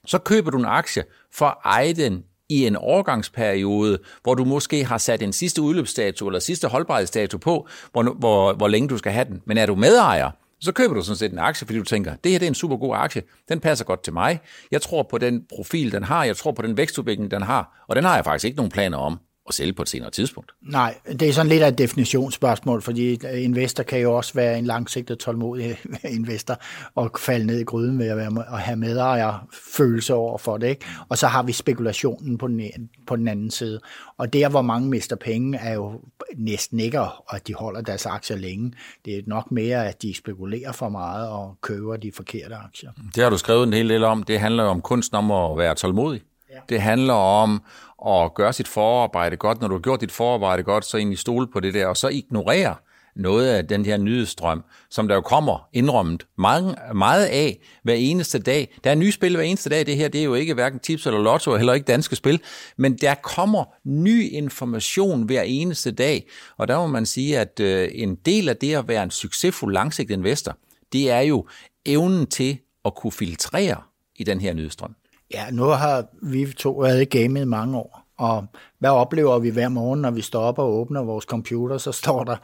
så 0.05 0.17
køber 0.17 0.51
du 0.51 0.58
en 0.58 0.65
aktie 0.65 1.03
for 1.34 1.46
at 1.46 1.58
eje 1.65 1.93
den 1.93 2.24
i 2.50 2.67
en 2.67 2.75
overgangsperiode, 2.75 4.00
hvor 4.24 4.36
du 4.36 4.46
måske 4.46 4.86
har 4.86 4.98
sat 4.98 5.22
en 5.22 5.34
sidste 5.34 5.62
udløbsdato 5.62 6.27
eller 6.27 6.39
sidste 6.39 6.67
holdbarhedsdato 6.67 7.38
på, 7.38 7.67
hvor, 7.91 8.03
hvor, 8.03 8.53
hvor 8.53 8.67
længe 8.67 8.89
du 8.89 8.98
skal 8.98 9.12
have 9.12 9.25
den. 9.25 9.41
Men 9.46 9.58
er 9.58 9.65
du 9.65 9.75
medejer, 9.75 10.32
så 10.63 10.72
køber 10.72 10.93
du 10.93 11.01
sådan 11.01 11.17
set 11.17 11.32
en 11.32 11.39
aktie, 11.39 11.67
fordi 11.67 11.79
du 11.79 11.86
tænker, 11.86 12.15
det 12.24 12.32
her 12.32 12.39
det 12.39 12.46
er 12.46 12.50
en 12.50 12.55
super 12.55 12.77
god 12.77 12.96
aktie, 12.96 13.24
den 13.50 13.60
passer 13.60 13.86
godt 13.86 14.03
til 14.03 14.13
mig. 14.13 14.39
Jeg 14.72 14.82
tror 14.82 15.03
på 15.03 15.17
den 15.17 15.46
profil, 15.55 15.91
den 15.91 16.03
har, 16.03 16.24
jeg 16.24 16.38
tror 16.38 16.51
på 16.51 16.62
den 16.62 16.77
vækstudvikling, 16.77 17.32
den 17.32 17.41
har, 17.41 17.86
og 17.88 17.96
den 17.96 18.03
har 18.03 18.15
jeg 18.15 18.24
faktisk 18.24 18.46
ikke 18.46 18.58
nogen 18.58 18.72
planer 18.72 18.98
om 18.98 19.20
at 19.47 19.53
sælge 19.53 19.73
på 19.73 19.81
et 19.81 19.89
senere 19.89 20.12
tidspunkt. 20.12 20.51
Nej, 20.62 20.95
det 21.19 21.21
er 21.21 21.33
sådan 21.33 21.50
lidt 21.50 21.63
af 21.63 21.67
et 21.67 21.77
definitionsspørgsmål, 21.77 22.81
fordi 22.81 23.19
investor 23.33 23.83
kan 23.83 24.00
jo 24.00 24.13
også 24.13 24.33
være 24.33 24.59
en 24.59 24.65
langsigtet 24.65 25.19
tålmodig 25.19 25.77
investor 26.09 26.57
og 26.95 27.12
falde 27.19 27.45
ned 27.45 27.59
i 27.59 27.63
gryden 27.63 28.00
ved 28.00 28.07
at, 28.07 28.17
være, 28.17 28.45
at 28.53 28.59
have 28.59 28.75
medejer 28.75 29.47
følelse 29.77 30.13
over 30.13 30.38
for 30.38 30.57
det. 30.57 30.67
Ikke? 30.67 30.85
Og 31.09 31.17
så 31.17 31.27
har 31.27 31.43
vi 31.43 31.51
spekulationen 31.51 32.38
på 32.38 32.47
den, 32.47 32.62
på 33.07 33.15
den 33.15 33.27
anden 33.27 33.51
side. 33.51 33.79
Og 34.17 34.33
der, 34.33 34.50
hvor 34.50 34.62
mange 34.62 34.89
mister 34.89 35.15
penge, 35.15 35.57
er 35.57 35.73
jo 35.73 36.01
næsten 36.38 36.79
ikke, 36.79 37.00
at 37.29 37.47
de 37.47 37.53
holder 37.53 37.81
deres 37.81 38.05
aktier 38.05 38.38
længe. 38.38 38.73
Det 39.05 39.17
er 39.17 39.21
nok 39.27 39.51
mere, 39.51 39.88
at 39.88 40.01
de 40.01 40.13
spekulerer 40.17 40.71
for 40.71 40.89
meget 40.89 41.29
og 41.29 41.57
køber 41.62 41.97
de 41.97 42.12
forkerte 42.15 42.55
aktier. 42.55 42.91
Det 43.15 43.23
har 43.23 43.29
du 43.29 43.38
skrevet 43.38 43.63
en 43.67 43.73
hel 43.73 43.89
del 43.89 44.03
om. 44.03 44.23
Det 44.23 44.39
handler 44.39 44.63
om 44.63 44.81
kunsten 44.81 45.17
om 45.17 45.31
at 45.31 45.57
være 45.57 45.75
tålmodig. 45.75 46.21
Ja. 46.53 46.60
Det 46.69 46.81
handler 46.81 47.13
om 47.13 47.63
at 48.07 48.33
gøre 48.33 48.53
sit 48.53 48.67
forarbejde 48.67 49.38
godt. 49.38 49.62
Når 49.62 49.67
du 49.67 49.74
har 49.74 49.81
gjort 49.81 50.01
dit 50.01 50.12
forarbejde 50.12 50.63
godt, 50.63 50.86
så 50.86 50.98
egentlig 50.98 51.19
stole 51.19 51.48
på 51.48 51.60
det 51.60 51.74
der, 51.74 51.88
og 51.88 51.98
så 51.98 52.07
ignorere 52.07 52.75
noget 53.15 53.50
af 53.50 53.67
den 53.67 53.86
her 53.86 53.98
nyhedsstrøm, 53.98 54.63
som 54.89 55.07
der 55.07 55.15
jo 55.15 55.22
kommer 55.22 55.69
indrømmet 55.74 56.27
meget, 56.38 56.75
meget 56.95 57.25
af 57.25 57.60
hver 57.83 57.93
eneste 57.93 58.39
dag. 58.39 58.75
Der 58.83 58.91
er 58.91 58.95
nye 58.95 59.12
spil 59.12 59.36
hver 59.36 59.43
eneste 59.43 59.69
dag. 59.69 59.86
Det 59.86 59.98
her 59.98 60.07
det 60.07 60.19
er 60.19 60.25
jo 60.25 60.33
ikke 60.33 60.53
hverken 60.53 60.79
tips 60.79 61.05
eller 61.05 61.19
lotto, 61.19 61.51
og 61.51 61.57
heller 61.57 61.74
ikke 61.74 61.86
danske 61.86 62.15
spil. 62.15 62.41
Men 62.77 62.98
der 62.98 63.15
kommer 63.15 63.63
ny 63.83 64.31
information 64.31 65.24
hver 65.24 65.41
eneste 65.41 65.91
dag. 65.91 66.27
Og 66.57 66.67
der 66.67 66.77
må 66.77 66.88
man 66.88 67.05
sige, 67.05 67.39
at 67.39 67.60
øh, 67.60 67.89
en 67.93 68.15
del 68.15 68.50
af 68.50 68.57
det 68.57 68.75
at 68.75 68.88
være 68.88 69.03
en 69.03 69.12
succesfuld 69.12 69.74
langsigtet 69.74 70.15
investor, 70.15 70.57
det 70.93 71.12
er 71.12 71.22
jo 71.22 71.48
evnen 71.86 72.25
til 72.25 72.57
at 72.86 72.95
kunne 72.95 73.12
filtrere 73.12 73.81
i 74.15 74.24
den 74.24 74.41
her 74.41 74.53
nyhedsstrøm. 74.53 74.95
Ja, 75.34 75.46
nu 75.51 75.63
har 75.63 76.06
vi 76.22 76.53
to 76.53 76.72
været 76.72 77.01
i 77.01 77.18
gamet 77.18 77.48
mange 77.48 77.77
år, 77.77 78.03
og 78.18 78.46
hvad 78.80 78.89
oplever 78.89 79.39
vi 79.39 79.50
hver 79.50 79.70
morgen, 79.70 80.01
når 80.01 80.12
vi 80.12 80.22
står 80.22 80.42
op 80.42 80.60
og 80.60 80.74
åbner 80.74 81.03
vores 81.03 81.25
computer, 81.25 81.77
så 81.77 81.92
står 81.92 82.24
der, 82.24 82.38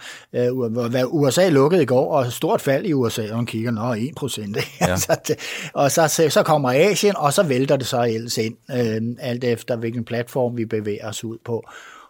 uh, 1.03 1.13
USA 1.21 1.49
lukkede 1.49 1.83
i 1.83 1.85
går, 1.85 2.13
og 2.13 2.31
stort 2.31 2.61
fald 2.61 2.85
i 2.85 2.93
USA, 2.93 3.31
og 3.31 3.35
man 3.35 3.45
kigger, 3.45 3.71
nå, 3.71 3.93
1 3.93 4.15
procent. 4.15 4.57
Ja. 4.81 4.87
altså, 4.91 5.35
og 5.73 5.91
så, 5.91 6.27
så 6.29 6.43
kommer 6.43 6.71
Asien, 6.71 7.17
og 7.17 7.33
så 7.33 7.43
vælter 7.43 7.77
det 7.77 7.87
så 7.87 8.03
ellers 8.03 8.37
ind, 8.37 8.55
uh, 8.69 9.15
alt 9.19 9.43
efter 9.43 9.75
hvilken 9.75 10.05
platform 10.05 10.57
vi 10.57 10.65
bevæger 10.65 11.09
os 11.09 11.23
ud 11.23 11.37
på. 11.45 11.63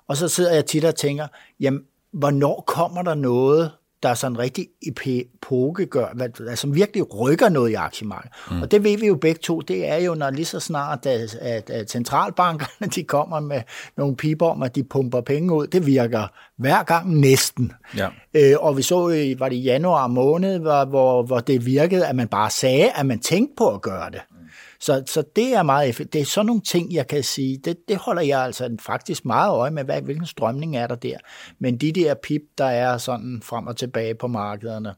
Og 0.08 0.18
så 0.18 0.28
sidder 0.28 0.54
jeg 0.54 0.66
tit 0.66 0.86
og 0.86 0.96
tænker, 0.96 1.28
jamen, 1.60 1.82
hvornår 2.14 2.64
kommer 2.68 3.02
der 3.02 3.16
noget, 3.16 3.72
der 4.03 4.13
sådan 4.13 4.39
rigtig 4.39 4.68
epokegør, 4.88 6.06
altså 6.22 6.56
som 6.56 6.75
virkelig 6.75 7.20
rykker 7.20 7.50
noget 7.50 7.70
i 7.70 7.74
aktiemarkedet. 7.74 8.36
Mm. 8.51 8.62
Og 8.62 8.72
det 8.72 8.84
ved 8.84 8.98
vi 8.98 9.08
jo 9.08 9.15
begge 9.15 9.39
to, 9.44 9.62
det 9.62 9.89
er 9.89 9.96
jo, 9.96 10.15
når 10.15 10.29
lige 10.29 10.46
så 10.46 10.60
snart, 10.60 11.06
at, 11.06 11.36
at, 11.36 11.70
at 11.70 11.91
centralbankerne 11.91 12.91
de 12.96 13.03
kommer 13.03 13.39
med 13.39 13.62
nogle 13.98 14.15
piber 14.15 14.50
om, 14.50 14.63
at 14.63 14.75
de 14.75 14.84
pumper 14.84 15.22
penge 15.22 15.53
ud, 15.53 15.68
det 15.68 15.86
virker 15.86 16.27
hver 16.58 16.84
gang 16.84 17.20
næsten. 17.20 17.72
Ja. 17.98 18.08
Øh, 18.34 18.56
og 18.60 18.77
vi 18.77 18.82
så, 18.82 18.96
var 19.39 19.50
det 19.50 19.56
i 19.56 19.62
januar 19.62 20.08
måned, 20.08 20.60
hvor, 20.60 20.86
hvor, 20.86 21.24
hvor 21.24 21.39
det 21.39 21.65
virkede, 21.65 22.08
at 22.08 22.15
man 22.15 22.27
bare 22.27 22.50
sagde, 22.50 22.89
at 22.91 23.06
man 23.06 23.20
tænkte 23.20 23.53
på 23.58 23.70
at 23.70 23.82
gøre 23.82 24.10
det. 24.12 24.22
Så, 24.81 25.03
så 25.07 25.24
det 25.36 25.53
er 25.53 25.63
meget 25.63 25.89
effektivt. 25.89 26.13
Det 26.13 26.21
er 26.21 26.25
sådan 26.25 26.45
nogle 26.45 26.62
ting, 26.62 26.93
jeg 26.93 27.07
kan 27.07 27.24
sige, 27.24 27.57
det, 27.57 27.77
det 27.88 27.98
holder 27.98 28.21
jeg 28.21 28.41
altså 28.41 28.77
faktisk 28.79 29.25
meget 29.25 29.51
øje 29.51 29.71
med, 29.71 29.83
hvad, 29.83 30.01
hvilken 30.01 30.25
strømning 30.25 30.77
er 30.77 30.88
der 30.88 30.95
der. 30.95 31.17
Men 31.59 31.77
de 31.77 31.91
der 31.91 32.13
pip, 32.13 32.41
der 32.57 32.65
er 32.65 32.98
sådan 32.98 33.41
frem 33.43 33.67
og 33.67 33.77
tilbage 33.77 34.15
på 34.15 34.27
markederne, 34.27 34.93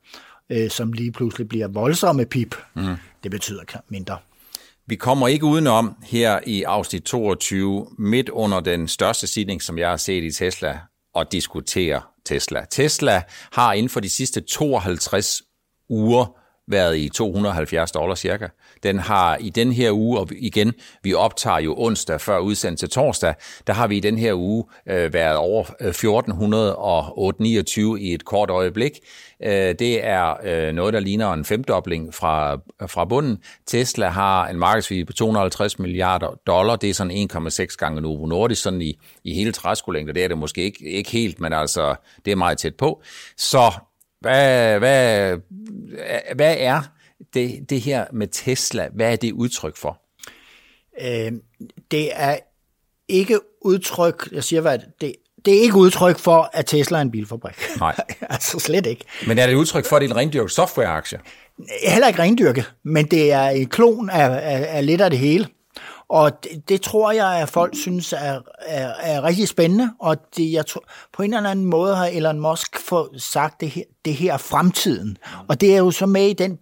øh, 0.50 0.70
som 0.70 0.94
lige 0.94 1.12
pludselig 1.12 1.50
bliver 1.50 1.68
voldsomme 1.68 2.26
pip, 2.26 2.56
mm. 2.74 2.96
det 3.24 3.32
betyder 3.32 3.64
mindre. 3.90 4.18
Vi 4.86 4.96
kommer 4.96 5.28
ikke 5.28 5.46
udenom 5.46 5.96
her 6.04 6.40
i 6.46 6.64
afsnit 6.64 7.04
22, 7.04 7.88
midt 7.98 8.30
under 8.30 8.60
den 8.60 8.88
største 8.88 9.28
stigning, 9.28 9.62
som 9.62 9.78
jeg 9.78 9.90
har 9.90 9.98
set 9.98 10.24
i 10.24 10.32
Tesla, 10.32 10.80
og 11.14 11.32
diskutere 11.32 12.02
Tesla. 12.26 12.66
Tesla 12.72 13.22
har 13.52 13.74
inden 13.74 13.90
for 13.90 14.00
de 14.00 14.10
sidste 14.10 14.42
52 14.42 15.42
uger 15.90 16.38
været 16.68 16.98
i 16.98 17.10
270 17.10 17.92
dollars 17.92 18.20
cirka. 18.20 18.48
Den 18.84 19.00
har 19.00 19.38
i 19.38 19.50
den 19.50 19.72
her 19.72 19.92
uge, 19.92 20.20
og 20.20 20.30
igen, 20.38 20.74
vi 21.04 21.14
optager 21.14 21.60
jo 21.60 21.76
onsdag 21.78 22.22
før 22.22 22.40
udsendelse 22.40 22.88
til 22.88 22.90
torsdag, 22.90 23.34
der 23.68 23.74
har 23.74 23.88
vi 23.88 23.98
i 23.98 24.00
den 24.00 24.18
her 24.18 24.34
uge 24.34 24.64
øh, 24.90 25.14
været 25.14 25.38
over 25.38 25.66
øh, 25.82 25.88
1429 25.88 28.02
i 28.02 28.14
et 28.14 28.26
kort 28.26 28.50
øjeblik. 28.50 28.92
Øh, 29.44 29.52
det 29.52 30.06
er 30.06 30.34
øh, 30.44 30.74
noget, 30.74 30.94
der 30.94 31.00
ligner 31.00 31.34
en 31.34 31.46
femdobling 31.46 32.14
fra, 32.14 32.56
fra 32.88 33.06
bunden. 33.06 33.38
Tesla 33.68 34.08
har 34.08 34.48
en 34.48 34.60
markedsværdi 34.60 35.06
på 35.06 35.14
250 35.14 35.80
milliarder 35.80 36.40
dollar. 36.48 36.76
Det 36.76 36.90
er 36.90 36.94
sådan 36.94 37.30
1,6 37.32 37.76
gange 37.78 38.02
Novo 38.02 38.26
Nordisk, 38.26 38.62
sådan 38.62 38.82
i, 38.82 39.00
i 39.24 39.34
hele 39.34 39.52
træskolængder. 39.52 40.14
Det 40.14 40.24
er 40.24 40.28
det 40.28 40.38
måske 40.38 40.64
ikke, 40.64 40.86
ikke 40.86 41.12
helt, 41.12 41.40
men 41.40 41.54
altså, 41.54 41.96
det 42.26 42.32
er 42.32 42.36
meget 42.36 42.58
tæt 42.58 42.76
på. 42.76 43.02
Så 43.38 43.72
hvad, 44.22 44.80
hvad, 44.80 45.38
hvad 46.36 46.56
er 46.60 46.82
det, 47.34 47.70
det 47.70 47.82
her 47.82 48.06
med 48.14 48.28
Tesla? 48.28 48.88
Hvad 48.94 49.12
er 49.12 49.16
det 49.16 49.32
udtryk 49.32 49.78
for? 49.78 50.02
Øh, 51.02 51.32
det 51.92 52.10
er 52.14 52.38
ikke 53.08 53.40
udtryk, 53.62 54.30
jeg 54.32 54.44
siger 54.44 54.62
hvad, 54.62 54.80
det, 55.02 55.16
det 55.46 55.58
er 55.58 55.62
ikke 55.62 55.76
udtryk 55.76 56.20
for, 56.20 56.50
at 56.54 56.66
Tesla 56.66 56.98
er 56.98 57.02
en 57.02 57.12
bilfabrik. 57.12 57.56
Nej. 57.80 57.96
altså 58.30 58.60
slet 58.60 58.86
ikke. 58.86 59.06
Men 59.28 59.38
er 59.38 59.48
det 59.48 59.56
udtryk 59.56 59.86
for, 59.86 59.96
at 59.96 60.02
det 60.02 60.08
er 60.08 60.14
en 60.14 60.18
rendyrket 60.18 60.52
softwareaktie? 60.52 61.20
Heller 61.88 62.08
ikke 62.08 62.22
rendyrket, 62.22 62.74
men 62.84 63.06
det 63.06 63.32
er 63.32 63.44
en 63.44 63.66
klon 63.66 64.10
af, 64.10 64.30
af, 64.30 64.78
af 64.78 64.86
lidt 64.86 65.02
af 65.02 65.10
det 65.10 65.20
hele. 65.20 65.48
Og 66.12 66.44
det, 66.44 66.70
det 66.70 66.82
tror 66.82 67.12
jeg, 67.12 67.42
at 67.42 67.50
folk 67.50 67.76
synes 67.76 68.14
er, 68.14 68.40
er, 68.60 68.94
er 69.02 69.24
rigtig 69.24 69.48
spændende, 69.48 69.90
og 70.00 70.18
det, 70.38 70.52
jeg 70.52 70.66
tror, 70.66 70.84
på 71.14 71.24
en 71.24 71.34
eller 71.34 71.50
anden 71.50 71.66
måde 71.66 71.96
har 71.96 72.06
Elon 72.06 72.40
Musk 72.40 72.80
fået 72.80 73.22
sagt, 73.22 73.62
det 73.62 73.70
her, 73.70 73.84
det 74.06 74.14
her 74.14 74.34
er 74.34 74.38
fremtiden. 74.38 75.18
Og 75.48 75.62
det 75.62 75.74
er 75.74 75.78
jo 75.78 75.92
så 75.92 76.06
med 76.06 76.28
i 76.28 76.34
den 76.34 76.58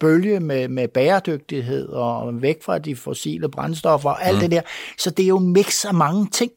bølge 0.00 0.40
med, 0.40 0.68
med 0.68 0.88
bæredygtighed 0.88 1.88
og 1.88 2.42
væk 2.42 2.62
fra 2.62 2.78
de 2.78 2.96
fossile 2.96 3.48
brændstoffer 3.48 4.10
og 4.10 4.24
alt 4.24 4.36
mm. 4.36 4.40
det 4.40 4.50
der. 4.50 4.60
Så 4.98 5.10
det 5.10 5.22
er 5.22 5.28
jo 5.28 5.38
en 5.38 5.52
mix 5.52 5.84
af 5.84 5.94
mange 5.94 6.26
ting. 6.32 6.52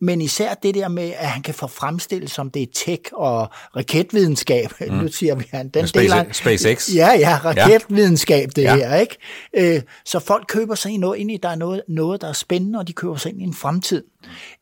Men 0.00 0.20
især 0.20 0.54
det 0.54 0.74
der 0.74 0.88
med, 0.88 1.12
at 1.16 1.28
han 1.28 1.42
kan 1.42 1.54
få 1.54 1.66
fremstillet 1.66 2.30
som 2.30 2.50
det 2.50 2.62
er 2.62 2.66
tech 2.72 3.02
og 3.12 3.48
raketvidenskab. 3.76 4.70
Mm. 4.84 4.94
Nu 4.94 5.08
siger 5.08 5.34
vi, 5.34 5.44
han 5.50 5.68
den 5.68 5.86
Space, 5.86 6.14
del 6.14 6.34
SpaceX. 6.34 6.94
Ja, 6.94 7.12
ja, 7.18 7.38
raketvidenskab 7.44 8.50
det 8.56 8.62
ja. 8.62 8.76
her, 8.76 8.96
ikke? 8.96 9.16
Øh, 9.56 9.82
så 10.04 10.18
folk 10.18 10.44
køber 10.48 10.74
sig 10.74 10.98
noget 10.98 11.18
ind 11.18 11.30
i, 11.30 11.36
der 11.36 11.48
er 11.48 11.54
noget, 11.54 11.82
noget, 11.88 12.20
der 12.20 12.28
er 12.28 12.32
spændende, 12.32 12.78
og 12.78 12.88
de 12.88 12.92
køber 12.92 13.16
sig 13.16 13.32
ind 13.32 13.40
i 13.40 13.44
en 13.44 13.54
fremtid. 13.54 14.04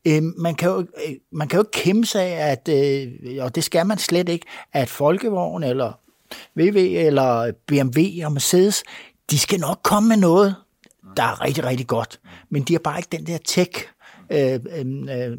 Øh, 0.07 0.23
man, 0.23 0.55
kan 0.55 0.69
jo, 0.69 0.79
øh, 0.79 1.13
man 1.31 1.47
kan 1.47 1.57
jo 1.57 1.63
ikke 1.63 1.83
kæmpe 1.83 2.07
sig 2.07 2.23
af, 2.23 2.51
at, 2.51 2.69
og 3.39 3.55
det 3.55 3.63
skal 3.63 3.85
man 3.85 3.97
slet 3.97 4.29
ikke, 4.29 4.45
at 4.73 4.89
Folkevogn 4.89 5.63
eller 5.63 5.99
VV 6.55 6.95
eller 6.97 7.51
BMW 7.67 8.25
og 8.25 8.31
Mercedes, 8.31 8.83
de 9.31 9.39
skal 9.39 9.59
nok 9.59 9.79
komme 9.83 10.09
med 10.09 10.17
noget, 10.17 10.55
der 11.17 11.23
er 11.23 11.41
rigtig, 11.41 11.63
rigtig 11.65 11.87
godt. 11.87 12.19
Men 12.49 12.63
de 12.63 12.73
har 12.73 12.79
bare 12.79 12.99
ikke 12.99 13.09
den 13.11 13.27
der 13.27 13.37
tech 13.45 13.71
Øh, 14.33 14.59
øh, 14.79 15.31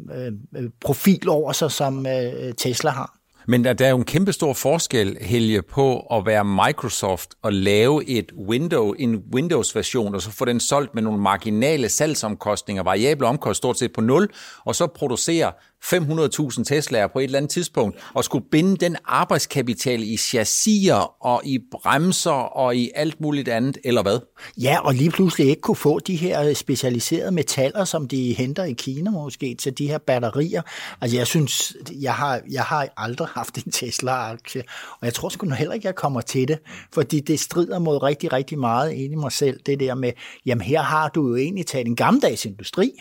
øh, 0.55 0.69
profil 0.81 1.29
over 1.29 1.51
sig, 1.51 1.71
som 1.71 2.05
øh, 2.07 2.53
Tesla 2.53 2.89
har. 2.89 3.17
Men 3.47 3.63
der, 3.63 3.73
der 3.73 3.85
er 3.85 3.89
jo 3.89 3.97
en 3.97 4.05
kæmpe 4.05 4.33
stor 4.33 4.53
forskel, 4.53 5.17
Helge, 5.21 5.61
på 5.61 5.99
at 5.99 6.25
være 6.25 6.45
Microsoft 6.45 7.29
og 7.41 7.53
lave 7.53 8.09
et 8.09 8.31
window, 8.47 8.91
en 8.91 9.23
Windows-version, 9.33 10.15
og 10.15 10.21
så 10.21 10.31
få 10.31 10.45
den 10.45 10.59
solgt 10.59 10.95
med 10.95 11.03
nogle 11.03 11.21
marginale 11.21 11.89
salgsomkostninger, 11.89 12.83
variable 12.83 13.27
omkostninger 13.27 13.53
stort 13.53 13.79
set 13.79 13.93
på 13.93 14.01
nul, 14.01 14.29
og 14.65 14.75
så 14.75 14.87
producere 14.87 15.51
500.000 15.85 16.63
Tesla'er 16.63 17.07
på 17.07 17.19
et 17.19 17.23
eller 17.23 17.37
andet 17.37 17.51
tidspunkt, 17.51 17.99
og 18.13 18.23
skulle 18.23 18.45
binde 18.51 18.77
den 18.77 18.95
arbejdskapital 19.05 20.03
i 20.03 20.17
chassier 20.17 21.25
og 21.25 21.41
i 21.45 21.59
bremser 21.71 22.31
og 22.31 22.75
i 22.75 22.91
alt 22.95 23.21
muligt 23.21 23.47
andet, 23.47 23.77
eller 23.83 24.01
hvad? 24.01 24.19
Ja, 24.57 24.79
og 24.79 24.93
lige 24.93 25.11
pludselig 25.11 25.49
ikke 25.49 25.61
kunne 25.61 25.75
få 25.75 25.99
de 25.99 26.15
her 26.15 26.53
specialiserede 26.53 27.31
metaller, 27.31 27.85
som 27.85 28.07
de 28.07 28.33
henter 28.33 28.63
i 28.63 28.73
Kina 28.73 29.09
måske, 29.11 29.55
til 29.55 29.77
de 29.77 29.87
her 29.87 29.97
batterier. 29.97 30.61
Altså 31.01 31.17
jeg 31.17 31.27
synes, 31.27 31.75
jeg 32.01 32.13
har, 32.13 32.41
jeg 32.51 32.63
har 32.63 32.87
aldrig 32.97 33.27
haft 33.27 33.55
en 33.55 33.71
Tesla-aktie, 33.71 34.63
og 34.99 35.05
jeg 35.05 35.13
tror 35.13 35.29
sgu 35.29 35.49
heller 35.49 35.73
ikke, 35.73 35.87
jeg 35.87 35.95
kommer 35.95 36.21
til 36.21 36.47
det, 36.47 36.59
fordi 36.93 37.19
det 37.19 37.39
strider 37.39 37.79
mod 37.79 38.03
rigtig, 38.03 38.33
rigtig 38.33 38.59
meget 38.59 38.91
ind 38.91 39.13
i 39.13 39.15
mig 39.15 39.31
selv, 39.31 39.59
det 39.65 39.79
der 39.79 39.95
med, 39.95 40.11
jamen 40.45 40.61
her 40.61 40.81
har 40.81 41.09
du 41.09 41.27
jo 41.29 41.35
egentlig 41.35 41.65
taget 41.65 41.87
en 41.87 41.95
gammeldags 41.95 42.45
industri, 42.45 42.91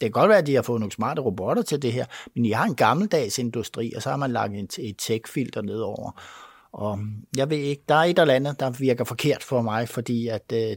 det 0.00 0.06
kan 0.06 0.10
godt 0.10 0.28
være, 0.28 0.38
at 0.38 0.46
de 0.46 0.54
har 0.54 0.62
fået 0.62 0.80
nogle 0.80 0.92
smarte 0.92 1.22
robotter 1.22 1.62
til 1.62 1.82
det 1.82 1.92
her, 1.92 2.04
men 2.34 2.44
I 2.44 2.50
har 2.50 2.64
en 2.64 2.74
gammeldags 2.74 3.38
industri, 3.38 3.92
og 3.96 4.02
så 4.02 4.10
har 4.10 4.16
man 4.16 4.30
lagt 4.30 4.54
et, 4.54 4.78
et 4.78 4.96
tech-filter 4.98 5.62
nedover. 5.62 6.20
Og 6.72 6.98
jeg 7.36 7.50
ved 7.50 7.58
ikke, 7.58 7.82
der 7.88 7.94
er 7.94 8.04
et 8.04 8.18
eller 8.18 8.34
andet, 8.34 8.60
der 8.60 8.70
virker 8.70 9.04
forkert 9.04 9.42
for 9.42 9.62
mig, 9.62 9.88
fordi 9.88 10.28
at 10.28 10.52
øh, 10.54 10.76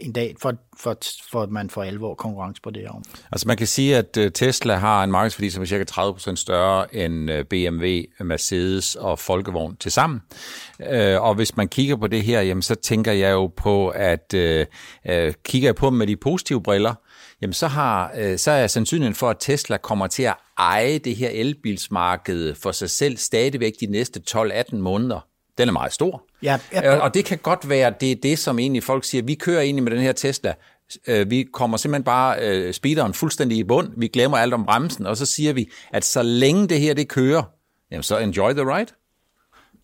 en 0.00 0.12
dag, 0.12 0.34
for, 0.40 0.54
for, 0.78 0.98
for 1.30 1.42
at 1.42 1.50
man 1.50 1.70
får 1.70 1.82
alvor 1.82 2.14
konkurrence 2.14 2.62
på 2.62 2.70
det 2.70 2.82
her. 2.82 3.02
Altså 3.32 3.48
man 3.48 3.56
kan 3.56 3.66
sige, 3.66 3.96
at 3.96 4.16
øh, 4.16 4.32
Tesla 4.32 4.74
har 4.74 5.04
en 5.04 5.10
markedsværdi, 5.10 5.50
som 5.50 5.62
er 5.62 5.66
cirka 5.66 5.84
30% 5.90 6.34
større 6.36 6.94
end 6.94 7.30
øh, 7.30 7.44
BMW, 7.44 7.86
Mercedes 8.20 8.94
og 8.94 9.18
Folkevogn 9.18 9.76
til 9.76 9.92
sammen. 9.92 10.20
Øh, 10.90 11.22
og 11.22 11.34
hvis 11.34 11.56
man 11.56 11.68
kigger 11.68 11.96
på 11.96 12.06
det 12.06 12.22
her, 12.22 12.40
jamen, 12.40 12.62
så 12.62 12.74
tænker 12.74 13.12
jeg 13.12 13.32
jo 13.32 13.46
på, 13.46 13.88
at 13.88 14.34
øh, 14.34 14.66
kigger 15.44 15.68
jeg 15.68 15.74
på 15.74 15.86
dem 15.86 15.94
med 15.94 16.06
de 16.06 16.16
positive 16.16 16.62
briller, 16.62 16.94
jamen 17.42 17.52
så, 17.52 17.66
har, 17.66 18.12
øh, 18.18 18.38
så 18.38 18.50
er 18.50 18.66
sandsynligheden 18.66 19.14
for, 19.14 19.30
at 19.30 19.36
Tesla 19.40 19.76
kommer 19.76 20.06
til 20.06 20.22
at 20.22 20.34
eje 20.58 20.98
det 20.98 21.16
her 21.16 21.28
elbilsmarked 21.28 22.54
for 22.54 22.72
sig 22.72 22.90
selv 22.90 23.16
stadigvæk 23.16 23.72
de 23.80 23.86
næste 23.86 24.20
12-18 24.30 24.76
måneder. 24.76 25.26
Den 25.58 25.68
er 25.68 25.72
meget 25.72 25.92
stor. 25.92 26.24
Ja, 26.42 26.58
ja. 26.72 26.96
Og 26.96 27.14
det 27.14 27.24
kan 27.24 27.38
godt 27.38 27.68
være, 27.68 27.94
det 28.00 28.12
er 28.12 28.16
det, 28.16 28.38
som 28.38 28.58
egentlig 28.58 28.82
folk 28.82 29.04
siger, 29.04 29.22
vi 29.22 29.34
kører 29.34 29.60
egentlig 29.60 29.82
med 29.82 29.92
den 29.92 30.00
her 30.00 30.12
Tesla, 30.12 30.54
øh, 31.06 31.30
vi 31.30 31.46
kommer 31.52 31.76
simpelthen 31.76 32.04
bare 32.04 32.36
øh, 32.40 32.74
speederen 32.74 33.14
fuldstændig 33.14 33.58
i 33.58 33.64
bund, 33.64 33.88
vi 33.96 34.08
glemmer 34.08 34.38
alt 34.38 34.54
om 34.54 34.64
bremsen, 34.64 35.06
og 35.06 35.16
så 35.16 35.26
siger 35.26 35.52
vi, 35.52 35.70
at 35.92 36.04
så 36.04 36.22
længe 36.22 36.68
det 36.68 36.80
her 36.80 36.94
det 36.94 37.08
kører, 37.08 37.42
jamen 37.90 38.02
så 38.02 38.18
enjoy 38.18 38.52
the 38.52 38.76
ride. 38.76 38.92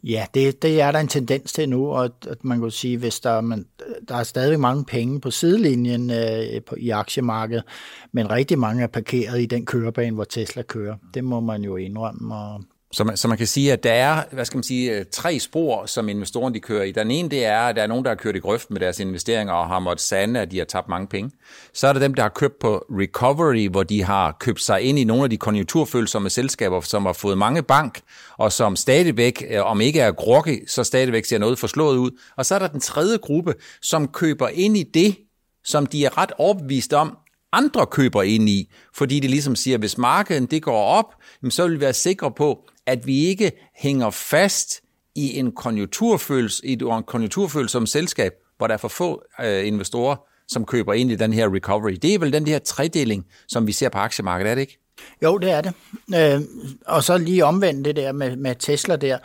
Ja, 0.04 0.26
det, 0.34 0.62
det 0.62 0.80
er 0.80 0.92
der 0.92 0.98
en 0.98 1.08
tendens 1.08 1.52
til 1.52 1.68
nu, 1.68 1.88
og 1.88 2.04
at 2.04 2.44
man 2.44 2.60
kan 2.60 2.70
sige, 2.70 2.98
hvis 2.98 3.20
der, 3.20 3.40
man, 3.40 3.66
der 4.08 4.14
er 4.14 4.22
stadig 4.22 4.60
mange 4.60 4.84
penge 4.84 5.20
på 5.20 5.30
sidelinjen 5.30 6.10
øh, 6.10 6.62
på, 6.62 6.74
i 6.78 6.90
aktiemarkedet, 6.90 7.64
men 8.12 8.30
rigtig 8.30 8.58
mange 8.58 8.82
er 8.82 8.86
parkeret 8.86 9.40
i 9.40 9.46
den 9.46 9.66
kørebane, 9.66 10.14
hvor 10.14 10.24
Tesla 10.24 10.62
kører. 10.62 10.96
Det 11.14 11.24
må 11.24 11.40
man 11.40 11.62
jo 11.62 11.76
indrømme, 11.76 12.34
og 12.34 12.64
så 12.92 13.04
man, 13.04 13.16
så 13.16 13.28
man 13.28 13.38
kan 13.38 13.46
sige, 13.46 13.72
at 13.72 13.82
der 13.82 13.92
er, 13.92 14.22
hvad 14.32 14.44
skal 14.44 14.56
man 14.56 14.62
sige, 14.62 14.92
øh, 14.92 15.04
tre 15.12 15.38
spor, 15.38 15.86
som 15.86 16.08
investorerne 16.08 16.54
de 16.54 16.60
kører 16.60 16.82
i. 16.82 16.92
Den 16.92 17.10
ene, 17.10 17.28
det 17.28 17.44
er, 17.44 17.60
at 17.60 17.76
der 17.76 17.82
er 17.82 17.86
nogen, 17.86 18.04
der 18.04 18.10
har 18.10 18.16
kørt 18.16 18.36
i 18.36 18.38
grøft 18.38 18.70
med 18.70 18.80
deres 18.80 19.00
investeringer 19.00 19.54
og 19.54 19.68
har 19.68 19.78
måttet 19.78 20.04
sande, 20.04 20.40
at 20.40 20.50
de 20.50 20.58
har 20.58 20.64
tabt 20.64 20.88
mange 20.88 21.06
penge. 21.06 21.30
Så 21.72 21.86
er 21.86 21.92
der 21.92 22.00
dem, 22.00 22.14
der 22.14 22.22
har 22.22 22.28
købt 22.28 22.58
på 22.58 22.84
recovery, 22.90 23.68
hvor 23.68 23.82
de 23.82 24.04
har 24.04 24.36
købt 24.40 24.60
sig 24.60 24.82
ind 24.82 24.98
i 24.98 25.04
nogle 25.04 25.24
af 25.24 25.30
de 25.30 25.36
konjunkturfølsomme 25.36 26.30
selskaber, 26.30 26.80
som 26.80 27.06
har 27.06 27.12
fået 27.12 27.38
mange 27.38 27.62
bank, 27.62 28.00
og 28.38 28.52
som 28.52 28.76
stadigvæk, 28.76 29.44
øh, 29.50 29.64
om 29.64 29.80
ikke 29.80 30.00
er 30.00 30.12
grokke, 30.12 30.60
så 30.66 30.84
stadigvæk 30.84 31.24
ser 31.24 31.38
noget 31.38 31.58
forslået 31.58 31.96
ud. 31.96 32.10
Og 32.36 32.46
så 32.46 32.54
er 32.54 32.58
der 32.58 32.68
den 32.68 32.80
tredje 32.80 33.16
gruppe, 33.16 33.54
som 33.82 34.08
køber 34.08 34.48
ind 34.48 34.76
i 34.76 34.82
det, 34.94 35.16
som 35.64 35.86
de 35.86 36.04
er 36.04 36.18
ret 36.18 36.32
overbevist 36.38 36.92
om, 36.92 37.16
andre 37.52 37.86
køber 37.86 38.22
ind 38.22 38.48
i, 38.48 38.72
fordi 38.94 39.20
de 39.20 39.28
ligesom 39.28 39.56
siger, 39.56 39.76
at 39.76 39.80
hvis 39.80 39.98
markedet 39.98 40.50
det 40.50 40.62
går 40.62 40.82
op, 40.82 41.14
så 41.50 41.66
vil 41.66 41.76
vi 41.76 41.80
være 41.80 41.92
sikre 41.92 42.30
på, 42.30 42.58
at 42.88 43.06
vi 43.06 43.26
ikke 43.26 43.52
hænger 43.74 44.10
fast 44.10 44.80
i 45.14 45.38
en 45.38 45.52
konjunkturfølelse, 45.52 46.66
i 46.66 46.72
et 46.72 47.06
konjunkturfølsom 47.06 47.86
selskab, 47.86 48.32
hvor 48.56 48.66
der 48.66 48.74
er 48.74 48.78
for 48.78 48.88
få 48.88 49.22
øh, 49.40 49.66
investorer, 49.66 50.16
som 50.48 50.64
køber 50.64 50.92
ind 50.92 51.10
i 51.10 51.14
den 51.14 51.32
her 51.32 51.54
recovery. 51.54 51.92
Det 52.02 52.14
er 52.14 52.18
vel 52.18 52.32
den 52.32 52.46
her 52.46 52.58
tredeling, 52.58 53.26
som 53.48 53.66
vi 53.66 53.72
ser 53.72 53.88
på 53.88 53.98
aktiemarkedet, 53.98 54.50
er 54.50 54.54
det 54.54 54.60
ikke? 54.60 54.78
Jo, 55.22 55.38
det 55.38 55.50
er 55.50 55.60
det. 55.60 55.72
Øh, 56.16 56.40
og 56.86 57.04
så 57.04 57.18
lige 57.18 57.44
omvendt 57.44 57.84
det 57.84 57.96
der 57.96 58.12
med, 58.12 58.36
med 58.36 58.54
Tesla 58.54 58.96
der. 58.96 59.18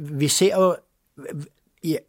Vi 0.00 0.28
ser 0.28 0.56
jo, 0.56 0.76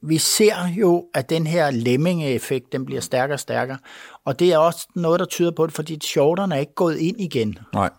vi 0.02 0.18
ser 0.18 0.68
jo, 0.78 1.06
at 1.14 1.30
den 1.30 1.48
her 1.48 1.72
lemming-effekt, 1.72 2.72
den 2.72 2.86
bliver 2.86 3.02
stærkere 3.02 3.36
og 3.36 3.40
stærkere. 3.40 3.78
Og 4.26 4.40
det 4.40 4.54
er 4.54 4.58
også 4.58 4.88
noget, 4.96 5.20
der 5.20 5.26
tyder 5.26 5.52
på 5.52 5.66
det, 5.66 5.76
fordi 5.76 6.00
shorterne 6.04 6.56
er 6.56 6.60
ikke 6.60 6.76
gået 6.76 6.98
ind 6.98 7.22
igen. 7.22 7.58
Nej. 7.74 7.90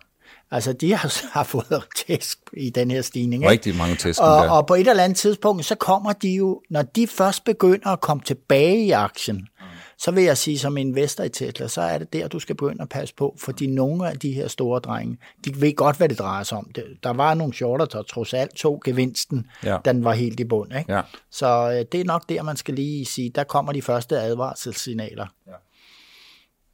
Altså, 0.51 0.73
de 0.73 0.93
har, 0.93 1.31
har 1.31 1.43
fået 1.43 1.83
tæsk 2.07 2.39
i 2.57 2.69
den 2.69 2.91
her 2.91 3.01
stigning. 3.01 3.49
Rigtig 3.49 3.69
ikke? 3.69 3.77
mange 3.77 3.95
tæsk. 3.95 4.21
Og, 4.21 4.37
og 4.37 4.67
på 4.67 4.75
et 4.75 4.87
eller 4.87 5.03
andet 5.03 5.17
tidspunkt, 5.17 5.65
så 5.65 5.75
kommer 5.75 6.13
de 6.13 6.29
jo, 6.29 6.61
når 6.69 6.81
de 6.81 7.07
først 7.07 7.43
begynder 7.43 7.87
at 7.87 8.01
komme 8.01 8.23
tilbage 8.25 8.85
i 8.85 8.91
aktien, 8.91 9.37
mm. 9.37 9.65
så 9.97 10.11
vil 10.11 10.23
jeg 10.23 10.37
sige 10.37 10.59
som 10.59 10.77
investor 10.77 11.23
i 11.23 11.29
Tesla, 11.29 11.67
så 11.67 11.81
er 11.81 11.97
det 11.97 12.13
der, 12.13 12.27
du 12.27 12.39
skal 12.39 12.55
begynde 12.55 12.81
at 12.81 12.89
passe 12.89 13.15
på, 13.15 13.35
fordi 13.39 13.67
nogle 13.67 14.09
af 14.09 14.17
de 14.17 14.31
her 14.31 14.47
store 14.47 14.79
drenge, 14.79 15.17
de 15.45 15.61
ved 15.61 15.75
godt, 15.75 15.97
hvad 15.97 16.09
det 16.09 16.19
drejer 16.19 16.43
sig 16.43 16.57
om. 16.57 16.71
Der 17.03 17.13
var 17.13 17.33
nogle 17.33 17.53
shorter, 17.53 17.85
der 17.85 18.03
trods 18.03 18.33
alt 18.33 18.55
tog 18.55 18.81
gevinsten, 18.85 19.45
ja. 19.63 19.77
den 19.85 20.03
var 20.03 20.13
helt 20.13 20.39
i 20.39 20.43
bund. 20.43 20.77
Ikke? 20.77 20.93
Ja. 20.93 21.01
Så 21.31 21.71
øh, 21.71 21.85
det 21.91 21.99
er 21.99 22.05
nok 22.05 22.29
der, 22.29 22.43
man 22.43 22.57
skal 22.57 22.73
lige 22.73 23.05
sige, 23.05 23.29
der 23.29 23.43
kommer 23.43 23.71
de 23.71 23.81
første 23.81 24.19
advarselssignaler. 24.19 25.27
Ja. 25.47 25.51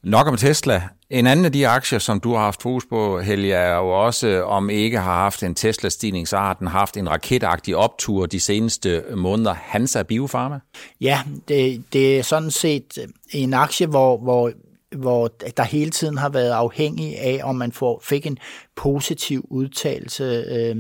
Nok 0.08 0.28
om 0.28 0.38
Tesla. 0.38 0.84
En 1.10 1.28
anden 1.28 1.46
af 1.46 1.52
de 1.52 1.68
aktier, 1.68 2.00
som 2.00 2.20
du 2.20 2.34
har 2.34 2.40
haft 2.40 2.62
fokus 2.62 2.86
på, 2.90 3.20
Helge, 3.20 3.54
er 3.54 3.76
jo 3.76 4.06
også, 4.06 4.44
om 4.44 4.70
ikke 4.70 4.98
har 4.98 5.14
haft 5.14 5.44
en 5.44 5.56
Tesla-stigning, 5.56 6.28
så 6.28 6.38
har 6.38 6.54
den 6.54 6.68
haft 6.68 6.98
en 6.98 7.10
raketagtig 7.10 7.76
optur 7.76 8.26
de 8.26 8.40
seneste 8.40 9.04
måneder. 9.16 9.54
Hansa 9.54 10.04
Biofarma? 10.04 10.60
Ja, 11.02 11.22
det, 11.48 11.84
det 11.94 12.18
er 12.20 12.24
sådan 12.24 12.52
set 12.52 12.98
en 13.32 13.54
aktie, 13.54 13.88
hvor, 13.88 14.18
hvor 14.18 14.52
hvor 14.96 15.28
der 15.58 15.64
hele 15.64 15.92
tiden 15.92 16.18
har 16.18 16.30
været 16.30 16.52
afhængig 16.52 17.20
af, 17.20 17.40
om 17.44 17.56
man 17.56 17.72
får, 17.72 18.02
fik 18.04 18.26
en 18.26 18.38
positiv 18.76 19.48
udtalelse 19.50 20.24
øh, 20.24 20.76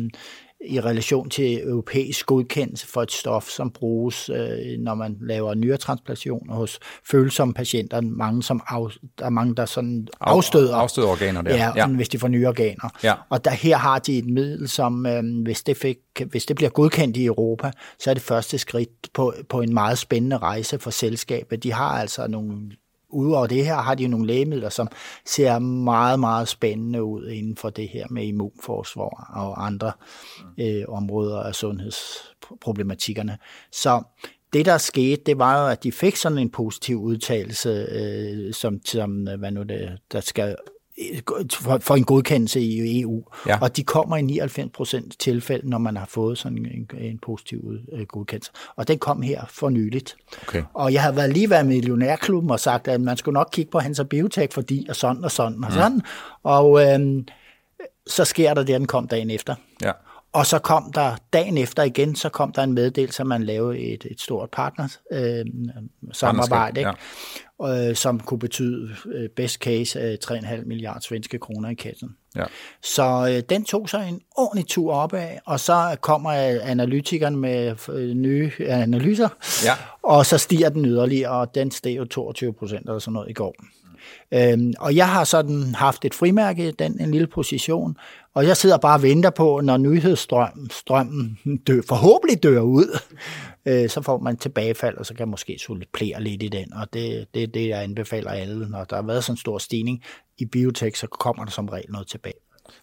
i 0.66 0.80
relation 0.80 1.30
til 1.30 1.68
europæisk 1.68 2.26
godkendelse 2.26 2.88
for 2.88 3.02
et 3.02 3.12
stof, 3.12 3.50
som 3.50 3.72
bruges, 3.72 4.30
øh, 4.30 4.80
når 4.80 4.96
man 4.96 5.18
laver 5.22 5.54
nyretransplantationer 5.54 6.56
hos 6.56 6.80
følsomme 7.12 7.54
patienter. 7.54 8.02
Mange, 8.02 8.44
som 8.44 8.62
af, 8.68 8.92
der 9.20 9.26
er 9.26 9.30
mange, 9.30 9.56
der 9.56 9.66
sådan 9.66 10.08
afstøder, 10.22 10.76
afstøder 10.76 11.08
organer 11.08 11.42
der. 11.42 11.56
Ja, 11.56 11.72
ja, 11.76 11.88
hvis 11.88 12.10
de 12.10 12.20
får 12.20 12.28
nye 12.28 12.48
organer. 12.48 12.90
Ja. 13.04 13.14
Og 13.30 13.46
der, 13.46 13.52
her 13.52 13.78
har 13.78 14.00
de 14.00 14.18
et 14.18 14.26
middel, 14.26 14.68
som 14.70 15.06
øh, 15.06 15.24
hvis, 15.44 15.64
det 15.64 15.78
fik, 15.78 15.98
hvis 16.26 16.46
det 16.46 16.56
bliver 16.56 16.70
godkendt 16.70 17.18
i 17.18 17.26
Europa, 17.26 17.72
så 18.00 18.10
er 18.10 18.14
det 18.14 18.24
første 18.24 18.58
skridt 18.58 18.90
på, 19.14 19.34
på 19.50 19.62
en 19.62 19.74
meget 19.74 19.98
spændende 19.98 20.38
rejse 20.38 20.80
for 20.80 20.90
selskabet. 20.90 21.64
De 21.64 21.74
har 21.74 21.90
altså 21.90 22.28
nogle 22.28 22.72
Udover 23.10 23.48
det 23.48 23.66
her 23.66 23.76
har 23.76 23.96
de 23.96 24.08
nogle 24.08 24.28
lægemidler, 24.28 24.70
som 24.70 24.88
ser 25.26 25.60
meget, 25.60 26.20
meget 26.20 26.48
spændende 26.48 27.04
ud 27.04 27.28
inden 27.28 27.58
for 27.58 27.70
det 27.70 27.90
her 27.90 28.06
med 28.10 28.24
immunforsvar 28.24 29.32
og 29.36 29.66
andre 29.66 29.92
øh, 30.58 30.84
områder 30.88 31.40
af 31.40 31.56
sundhedsproblematikkerne. 31.56 33.38
Så 33.72 34.02
det, 34.54 34.66
der 34.66 34.78
skete, 34.78 35.22
det 35.26 35.40
var 35.40 35.62
jo, 35.62 35.68
at 35.68 35.84
de 35.84 35.92
fik 35.92 36.16
sådan 36.16 36.38
en 36.38 36.50
positiv 36.50 37.02
udtalelse, 37.02 37.70
øh, 37.70 38.54
som, 38.54 38.80
som 38.86 39.28
øh, 39.28 39.40
hvad 39.40 39.52
nu 39.52 39.64
det, 39.64 39.98
der 40.12 40.22
skal 40.22 40.56
for 41.80 41.96
en 41.96 42.04
godkendelse 42.04 42.62
i 42.62 43.02
EU. 43.02 43.24
Ja. 43.48 43.58
Og 43.62 43.78
de 43.78 43.84
kommer 43.84 44.18
i 44.18 44.22
99 44.22 44.72
procent 44.74 45.20
tilfælde, 45.20 45.70
når 45.70 45.78
man 45.78 45.98
har 45.98 46.06
fået 46.06 46.38
sådan 46.38 46.58
en, 46.58 46.90
en 46.98 47.20
positiv 47.20 47.72
øh, 47.94 48.06
godkendelse. 48.06 48.52
Og 48.76 48.88
den 48.88 49.00
kom 49.00 49.22
her 49.22 49.46
for 49.50 49.70
nyligt. 49.70 50.16
Okay. 50.48 50.64
Og 50.74 50.94
jeg 50.94 51.02
har 51.02 51.12
været 51.12 51.34
lige 51.34 51.50
været 51.50 51.66
med 51.66 51.76
i 51.76 51.78
Millionærklubben 51.78 52.52
og 52.52 52.60
sagt, 52.60 52.88
at 52.88 53.02
man 53.02 53.18
skulle 53.18 53.34
nok 53.34 53.50
kigge 53.52 53.72
på 53.72 53.80
Hansa 53.80 54.04
Biotech, 54.04 54.54
fordi 54.54 54.86
og 54.90 54.96
sådan 54.96 55.24
og 55.24 55.32
sådan 55.32 55.64
og 55.64 55.72
sådan. 55.72 56.02
Og 56.44 56.86
øh, 56.86 57.24
så 58.08 58.26
sker 58.26 58.54
der 58.54 58.64
det, 58.64 58.80
den 58.80 58.88
kom 58.88 59.08
dagen 59.08 59.30
efter. 59.30 59.56
Ja. 59.84 59.92
Og 60.34 60.46
så 60.46 60.60
kom 60.60 60.92
der 60.92 61.16
dagen 61.34 61.58
efter 61.58 61.84
igen, 61.84 62.16
så 62.16 62.30
kom 62.30 62.52
der 62.52 62.64
en 62.64 62.74
meddelelse, 62.74 63.24
at 63.24 63.28
man 63.28 63.44
lavede 63.44 63.80
et, 63.80 64.06
et 64.12 64.22
stort 64.22 64.50
partner 64.50 64.88
øh, 65.12 65.46
samarbejde. 66.12 66.80
Ikke? 66.80 66.92
Øh, 67.64 67.96
som 67.96 68.20
kunne 68.20 68.40
betyde 68.40 68.96
øh, 69.06 69.30
best 69.30 69.56
case 69.56 70.00
øh, 70.00 70.18
3,5 70.26 70.66
milliarder 70.66 71.00
svenske 71.00 71.40
kroner 71.40 71.70
i 71.70 71.74
kassen. 71.74 72.10
Ja. 72.36 72.44
Så 72.82 73.30
øh, 73.32 73.44
den 73.50 73.66
tog 73.66 73.90
sig 73.90 74.10
en 74.10 74.22
ordentlig 74.36 74.68
tur 74.68 74.94
opad, 74.94 75.38
og 75.46 75.60
så 75.60 75.98
kommer 76.02 76.32
analytikeren 76.64 77.36
med 77.36 77.76
øh, 77.90 78.10
nye 78.10 78.52
analyser, 78.60 79.30
ja. 79.66 79.74
og 80.04 80.26
så 80.26 80.38
stiger 80.38 80.70
den 80.70 80.86
yderligere, 80.86 81.32
og 81.32 81.56
den 81.56 81.72
steg 81.72 81.98
jo 81.98 82.06
22 82.06 82.54
procent 82.54 82.86
eller 82.86 83.00
sådan 83.00 83.14
noget 83.14 83.30
i 83.30 83.34
går. 83.34 83.56
Øhm, 84.34 84.74
og 84.80 84.96
jeg 84.96 85.10
har 85.10 85.24
sådan 85.24 85.76
haft 85.76 86.06
et 86.06 86.14
frimærke, 86.14 86.72
den 86.72 87.02
en 87.02 87.12
lille 87.12 87.28
position, 87.28 87.98
og 88.34 88.48
jeg 88.48 88.58
sidder 88.58 88.78
bare 88.78 88.98
og 88.98 89.04
venter 89.04 89.30
på, 89.30 89.62
når 89.64 89.78
nyhedsstrømmen 89.78 90.70
strømmen 90.70 91.38
dør, 91.68 91.82
forhåbentlig 91.88 92.44
dør 92.44 92.62
ud, 92.62 93.00
øh, 93.68 93.90
så 93.90 94.02
får 94.02 94.18
man 94.18 94.38
tilbagefald, 94.38 94.98
og 94.98 95.06
så 95.06 95.14
kan 95.14 95.28
man 95.28 95.32
måske 95.32 95.58
supplere 95.60 96.24
lidt 96.24 96.44
i 96.44 96.48
den, 96.48 96.74
og 96.74 96.94
det 96.94 97.20
er 97.20 97.26
det, 97.34 97.54
det, 97.54 97.68
jeg 97.68 97.84
anbefaler 97.84 98.32
alle. 98.32 98.70
Når 98.70 98.84
der 98.84 98.96
har 98.96 99.04
været 99.04 99.24
sådan 99.24 99.34
en 99.34 99.38
stor 99.38 99.58
stigning 99.58 100.04
i 100.38 100.46
biotek, 100.46 100.96
så 100.96 101.08
kommer 101.08 101.44
der 101.44 101.52
som 101.52 101.70
regel 101.70 101.92
noget 101.92 102.08
tilbage. 102.08 102.34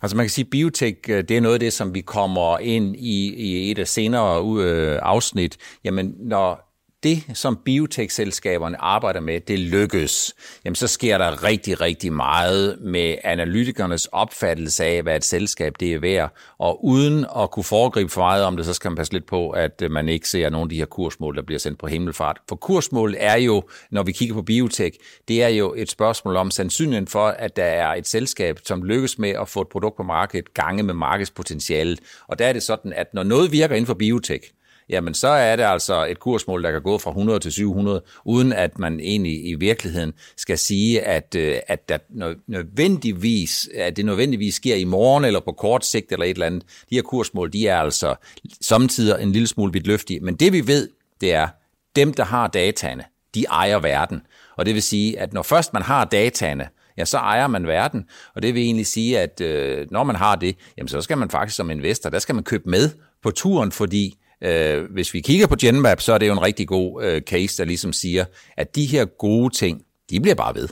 Altså 0.02 0.16
man 0.16 0.24
kan 0.24 0.30
sige, 0.30 0.44
at 0.44 0.50
biotek, 0.50 1.08
øh, 1.08 1.24
det 1.28 1.37
er 1.37 1.40
noget 1.40 1.54
af 1.54 1.60
det, 1.60 1.72
som 1.72 1.94
vi 1.94 2.00
kommer 2.00 2.58
ind 2.58 2.96
i, 2.96 3.34
i 3.34 3.70
et 3.70 3.78
af 3.78 3.88
senere 3.88 4.62
øh, 4.62 4.98
afsnit. 5.02 5.56
Jamen, 5.84 6.14
når 6.18 6.73
det, 7.05 7.25
som 7.35 7.59
biotech-selskaberne 7.64 8.77
arbejder 8.81 9.21
med, 9.21 9.40
det 9.40 9.59
lykkes, 9.59 10.35
jamen 10.64 10.75
så 10.75 10.87
sker 10.87 11.19
der 11.19 11.45
rigtig, 11.45 11.81
rigtig 11.81 12.12
meget 12.12 12.79
med 12.81 13.17
analytikernes 13.25 14.07
opfattelse 14.07 14.85
af, 14.85 15.03
hvad 15.03 15.17
et 15.17 15.25
selskab 15.25 15.75
det 15.81 15.93
er 15.93 15.99
værd. 15.99 16.35
Og 16.59 16.85
uden 16.85 17.27
at 17.38 17.51
kunne 17.51 17.64
foregribe 17.64 18.11
for 18.11 18.21
meget 18.21 18.45
om 18.45 18.57
det, 18.57 18.67
så 18.67 18.75
skal 18.75 18.90
man 18.90 18.97
passe 18.97 19.12
lidt 19.12 19.27
på, 19.27 19.51
at 19.51 19.83
øh, 19.83 19.90
man 19.90 20.09
ikke 20.09 20.29
ser 20.29 20.51
nogle 20.51 20.64
af 20.64 20.69
de 20.69 20.77
her 20.77 20.85
kursmål, 20.85 21.37
der 21.37 21.43
bliver 21.43 21.59
sendt 21.59 21.79
på 21.79 21.87
himmelfart. 21.87 22.38
For 22.49 22.57
kursmål 22.57 23.14
er 23.19 23.37
jo, 23.37 23.62
når 23.90 24.03
vi 24.03 24.12
kigger 24.12 24.35
på 24.35 24.43
biotech, 24.43 24.99
det 25.29 25.43
er 25.43 25.49
jo 25.49 25.75
et 25.77 25.90
spørgsmål 25.90 26.37
om 26.37 26.51
sandsynligheden 26.51 27.09
for, 27.09 27.27
at 27.27 27.57
der 27.57 27.64
er 27.64 27.95
et 27.95 28.09
selskab, 28.09 28.61
som 28.64 28.83
lykkes 28.83 29.19
med 29.19 29.31
at 29.31 29.49
få 29.49 29.61
et 29.61 29.69
produkt 29.69 29.97
på 29.97 30.03
markedet 30.03 30.55
gange 30.55 30.83
med 30.83 30.95
markedspotentialet. 30.95 32.01
Og 32.29 32.38
der 32.38 32.47
er 32.47 32.53
det 32.53 32.62
sådan, 32.62 32.93
at 32.93 33.14
når 33.14 33.23
noget 33.23 33.53
virker 33.53 33.75
inden 33.75 33.87
for 33.87 33.95
biotech, 33.95 34.45
jamen 34.88 35.14
så 35.14 35.29
er 35.29 35.57
det 35.57 35.62
altså 35.62 36.07
et 36.07 36.20
kursmål, 36.20 36.62
der 36.62 36.70
kan 36.70 36.83
gå 36.83 36.99
fra 36.99 37.11
100 37.11 37.38
til 37.38 37.53
700, 37.53 38.03
uden 38.25 38.53
at 38.53 38.79
man 38.79 39.01
egentlig 39.01 39.49
i 39.49 39.55
virkeligheden 39.55 40.12
skal 40.37 40.59
sige, 40.59 41.03
at, 41.03 41.35
øh, 41.38 41.57
at, 41.68 41.88
der 41.88 41.99
nødvendigvis, 42.47 43.68
at 43.75 43.97
det 43.97 44.05
nødvendigvis 44.05 44.55
sker 44.55 44.75
i 44.75 44.85
morgen 44.85 45.25
eller 45.25 45.40
på 45.40 45.53
kort 45.53 45.87
sigt 45.87 46.12
eller 46.12 46.27
et 46.27 46.31
eller 46.31 46.47
andet. 46.47 46.62
De 46.90 46.94
her 46.94 47.03
kursmål, 47.03 47.53
de 47.53 47.68
er 47.68 47.79
altså 47.79 48.14
samtidig 48.61 49.23
en 49.23 49.33
lille 49.33 49.49
smule 49.49 49.73
vidtløftige. 49.73 50.20
Men 50.20 50.35
det 50.35 50.53
vi 50.53 50.66
ved, 50.66 50.88
det 51.20 51.35
er, 51.35 51.49
dem 51.97 52.14
der 52.14 52.25
har 52.25 52.49
dataene, 52.49 53.05
de 53.35 53.44
ejer 53.51 53.79
verden. 53.79 54.20
Og 54.57 54.66
det 54.66 54.75
vil 54.75 54.83
sige, 54.83 55.20
at 55.20 55.33
når 55.33 55.42
først 55.42 55.73
man 55.73 55.83
har 55.83 56.05
dataene, 56.05 56.68
ja, 56.97 57.05
så 57.05 57.16
ejer 57.16 57.47
man 57.47 57.66
verden. 57.66 58.05
Og 58.35 58.42
det 58.42 58.55
vil 58.55 58.62
egentlig 58.62 58.87
sige, 58.87 59.20
at 59.20 59.40
øh, 59.40 59.87
når 59.90 60.05
man 60.05 60.16
har 60.16 60.37
det, 60.37 60.57
jamen 60.77 60.88
så 60.88 61.01
skal 61.01 61.18
man 61.18 61.31
faktisk 61.31 61.57
som 61.57 61.70
investor, 61.70 62.11
der 62.11 62.18
skal 62.18 62.35
man 62.35 62.44
købe 62.44 62.70
med 62.70 62.90
på 63.23 63.31
turen, 63.31 63.73
fordi 63.73 64.18
øh, 64.44 64.85
hvis 64.90 65.14
vi 65.14 65.20
kigger 65.20 65.46
på 65.46 65.57
Genmap, 65.61 66.00
så 66.00 66.12
er 66.12 66.18
det 66.18 66.26
jo 66.28 66.33
en 66.33 66.42
rigtig 66.42 66.68
god 66.68 67.04
øh, 67.04 67.22
case, 67.22 67.59
der 67.59 67.64
ligesom 67.64 67.92
siger, 67.92 68.24
at 68.57 68.76
de 68.76 68.87
her 68.87 69.04
gode 69.04 69.54
ting, 69.54 69.83
de 70.11 70.20
bliver 70.20 70.35
bare 70.35 70.54
ved. 70.54 70.68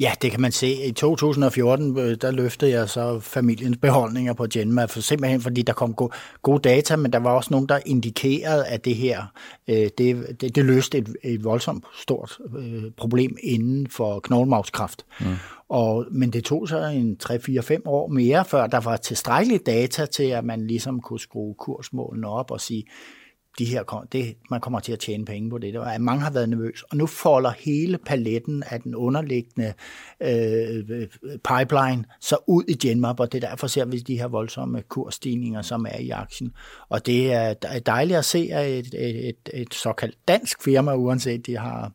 Ja, 0.00 0.12
det 0.22 0.30
kan 0.30 0.40
man 0.40 0.52
se. 0.52 0.86
I 0.86 0.92
2014, 0.92 1.98
øh, 1.98 2.16
der 2.20 2.30
løftede 2.30 2.70
jeg 2.70 2.88
så 2.88 3.20
familiens 3.20 3.76
beholdninger 3.76 4.32
på 4.32 4.46
Genmap, 4.52 4.90
for 4.90 5.00
simpelthen 5.00 5.40
fordi 5.40 5.62
der 5.62 5.72
kom 5.72 5.94
gode, 5.94 6.12
gode 6.42 6.68
data, 6.68 6.96
men 6.96 7.12
der 7.12 7.18
var 7.18 7.30
også 7.30 7.48
nogen, 7.50 7.68
der 7.68 7.78
indikerede, 7.86 8.66
at 8.66 8.84
det 8.84 8.96
her, 8.96 9.22
øh, 9.68 9.88
det, 9.98 10.40
det, 10.40 10.54
det 10.54 10.64
løste 10.64 10.98
et, 10.98 11.16
et 11.22 11.44
voldsomt 11.44 11.84
stort 11.98 12.38
øh, 12.58 12.82
problem 12.96 13.36
inden 13.42 13.86
for 13.90 14.20
knoglmarvskræft. 14.20 15.06
Mm. 15.20 15.26
Og, 15.68 16.06
men 16.10 16.30
det 16.32 16.44
tog 16.44 16.68
så 16.68 16.78
en 16.78 17.16
3-4-5 17.24 17.82
år 17.84 18.08
mere, 18.08 18.44
før 18.44 18.66
der 18.66 18.80
var 18.80 18.96
tilstrækkeligt 18.96 19.66
data 19.66 20.06
til, 20.06 20.24
at 20.24 20.44
man 20.44 20.66
ligesom 20.66 21.00
kunne 21.00 21.20
skrue 21.20 21.54
kursmålene 21.54 22.28
op 22.28 22.50
og 22.50 22.60
sige, 22.60 22.84
de 23.58 23.64
her, 23.64 24.06
det, 24.12 24.36
man 24.50 24.60
kommer 24.60 24.80
til 24.80 24.92
at 24.92 24.98
tjene 24.98 25.24
penge 25.24 25.50
på 25.50 25.58
det. 25.58 25.74
var, 25.74 25.98
mange 25.98 26.22
har 26.22 26.30
været 26.30 26.48
nervøs, 26.48 26.82
og 26.82 26.96
nu 26.96 27.06
folder 27.06 27.52
hele 27.58 27.98
paletten 27.98 28.62
af 28.66 28.80
den 28.80 28.94
underliggende 28.94 29.72
øh, 30.20 31.08
pipeline 31.44 32.04
så 32.20 32.36
ud 32.46 32.64
i 32.68 32.74
Genmap, 32.74 33.20
og 33.20 33.32
det 33.32 33.44
er 33.44 33.48
derfor 33.48 33.66
ser 33.66 33.84
vi 33.84 33.98
de 33.98 34.18
her 34.18 34.28
voldsomme 34.28 34.82
kursstigninger, 34.82 35.62
som 35.62 35.86
er 35.86 35.98
i 35.98 36.10
aktien. 36.10 36.52
Og 36.88 37.06
det 37.06 37.32
er 37.32 37.54
dejligt 37.86 38.18
at 38.18 38.24
se, 38.24 38.48
at 38.52 38.78
et, 38.78 38.94
et, 38.94 39.28
et, 39.28 39.36
et 39.54 39.74
såkaldt 39.74 40.16
dansk 40.28 40.62
firma, 40.62 40.94
uanset 40.94 41.46
de 41.46 41.58
har 41.58 41.92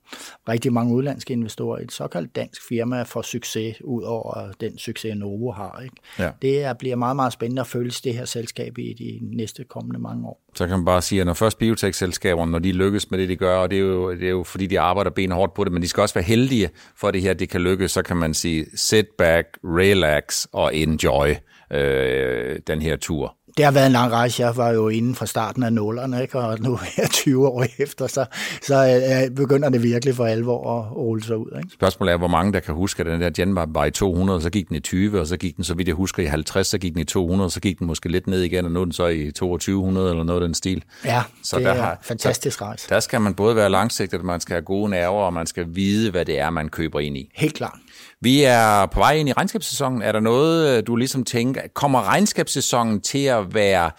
rigtig 0.50 0.74
mange 0.74 0.94
udlandske 0.94 1.34
investorer, 1.34 1.80
et 1.80 1.92
såkaldt 1.92 2.36
dansk 2.36 2.62
firma 2.70 3.04
får 3.04 3.22
succes 3.22 3.82
ud 3.84 4.04
over 4.04 4.52
den 4.60 4.78
succes, 4.78 5.16
Novo 5.16 5.52
har. 5.52 5.82
Ikke? 5.84 5.96
Ja. 6.20 6.32
Det 6.42 6.64
er, 6.64 6.74
bliver 6.74 6.96
meget, 6.96 7.16
meget 7.16 7.34
spændende 7.34 7.60
at 7.60 7.68
følge 7.68 7.92
det 8.04 8.14
her 8.14 8.26
selskab 8.26 8.78
i 8.78 8.94
de 8.94 9.20
næste 9.38 9.64
kommende 9.64 10.00
mange 10.00 10.28
år. 10.28 10.42
Så 10.56 10.68
kan 10.68 10.78
man 10.78 10.86
bare 10.86 11.02
sige, 11.02 11.22
at 11.22 11.28
når 11.28 11.34
først 11.34 11.58
biotech-selskaberne, 11.58 12.52
når 12.52 12.60
de 12.60 12.72
lykkes 12.72 13.12
med 13.12 13.20
det, 13.20 13.30
de 13.30 13.36
gør, 13.36 13.58
og 13.58 13.72
det 13.72 13.78
er 13.78 13.82
jo, 13.82 14.12
det 14.12 14.24
er 14.24 14.30
jo 14.30 14.44
fordi, 14.44 14.68
de 14.68 14.80
arbejder 14.80 15.12
benhårdt 15.12 15.54
på 15.54 15.64
det, 15.64 15.74
men 15.74 15.82
de 15.82 15.88
skal 15.88 16.02
også 16.02 16.16
være 16.16 16.24
heldige 16.24 16.70
for, 16.98 17.08
at 17.08 17.14
det 17.14 17.22
her 17.22 17.34
det 17.34 17.50
kan 17.50 17.62
lykkes, 17.62 17.92
så 17.92 18.02
kan 18.02 18.18
man 18.18 18.34
sige 18.34 18.66
sit 18.76 19.08
back, 19.18 19.48
relax 19.64 20.46
og 20.54 20.76
enjoy 20.76 21.30
øh, 21.74 22.60
den 22.68 22.82
her 22.82 22.96
tur 22.96 23.36
det 23.58 23.66
har 23.66 23.72
været 23.72 23.86
en 23.86 23.92
lang 23.92 24.12
rejse. 24.12 24.42
Jeg 24.44 24.58
var 24.58 24.70
jo 24.70 24.90
inden 24.90 25.16
fra 25.16 25.26
starten 25.26 25.64
af 25.64 25.74
nullerne, 25.74 26.22
ikke? 26.22 26.40
og 26.40 26.60
nu 26.60 26.74
er 26.74 26.86
jeg 26.98 27.10
20 27.10 27.48
år 27.48 27.66
efter, 27.78 28.08
så, 28.08 28.26
så 28.62 29.02
øh, 29.30 29.36
begynder 29.36 29.70
det 29.70 29.84
virkelig 29.84 30.16
for 30.16 30.26
alvor 30.26 30.80
at 30.80 30.96
rulle 30.96 31.24
sig 31.24 31.38
ud. 31.38 31.58
Ikke? 31.58 31.70
Spørgsmålet 31.74 32.14
er, 32.14 32.18
hvor 32.18 32.28
mange 32.28 32.54
der 32.54 32.60
kan 32.60 32.74
huske, 32.74 33.00
at 33.00 33.06
den 33.06 33.22
der 33.22 33.30
Genmap 33.30 33.70
var 33.72 33.86
i 33.86 33.92
200, 33.92 34.42
så 34.42 34.50
gik 34.50 34.68
den 34.68 34.76
i 34.76 34.80
20, 34.80 35.20
og 35.20 35.28
så 35.28 35.38
gik 35.38 35.56
den, 35.56 35.64
så 35.64 35.74
vidt 35.74 35.88
jeg 35.88 35.96
husker, 35.96 36.24
i 36.24 36.26
50, 36.26 36.68
så 36.68 36.78
gik 36.78 36.94
den 36.94 37.02
i 37.02 37.04
200, 37.04 37.50
så 37.50 37.60
gik 37.60 37.80
den 37.80 37.88
måske 37.88 38.10
lidt 38.10 38.28
ned 38.28 38.42
igen, 38.42 38.66
og 38.66 38.72
nu 38.72 38.82
er 38.82 38.86
den 38.86 38.94
så 38.94 39.08
i 39.08 39.32
2200 39.32 40.10
eller 40.10 40.24
noget 40.24 40.42
af 40.42 40.48
den 40.48 40.54
stil. 40.54 40.84
Ja, 41.06 41.24
så 41.44 41.58
det 41.58 41.66
der 41.66 41.72
er 41.72 41.82
har, 41.82 42.00
fantastisk 42.02 42.62
rejse. 42.62 42.90
Der, 42.90 42.96
der 42.96 43.00
skal 43.00 43.22
man 43.22 43.34
både 43.34 43.56
være 43.56 43.70
langsigtet, 43.70 44.24
man 44.24 44.40
skal 44.40 44.54
have 44.54 44.62
gode 44.62 44.90
nerver, 44.90 45.22
og 45.22 45.34
man 45.34 45.48
skal 45.48 45.66
vide, 45.70 46.12
hvad 46.12 46.26
det 46.26 46.40
er, 46.40 46.50
man 46.50 46.70
køber 46.70 47.00
ind 47.00 47.18
i. 47.18 47.32
Helt 47.36 47.54
klart. 47.54 47.78
Vi 48.24 48.44
er 48.44 48.86
på 48.86 49.00
vej 49.00 49.14
ind 49.14 49.30
i 49.30 49.34
regnskabssæsonen. 49.34 50.02
Er 50.02 50.12
der 50.12 50.20
noget, 50.20 50.78
øh, 50.78 50.84
du 50.88 50.96
ligesom 50.96 51.24
tænker, 51.24 51.62
kommer 51.74 52.08
regnskabssæsonen 52.08 53.02
til 53.02 53.26
at 53.26 53.54
være 53.54 53.92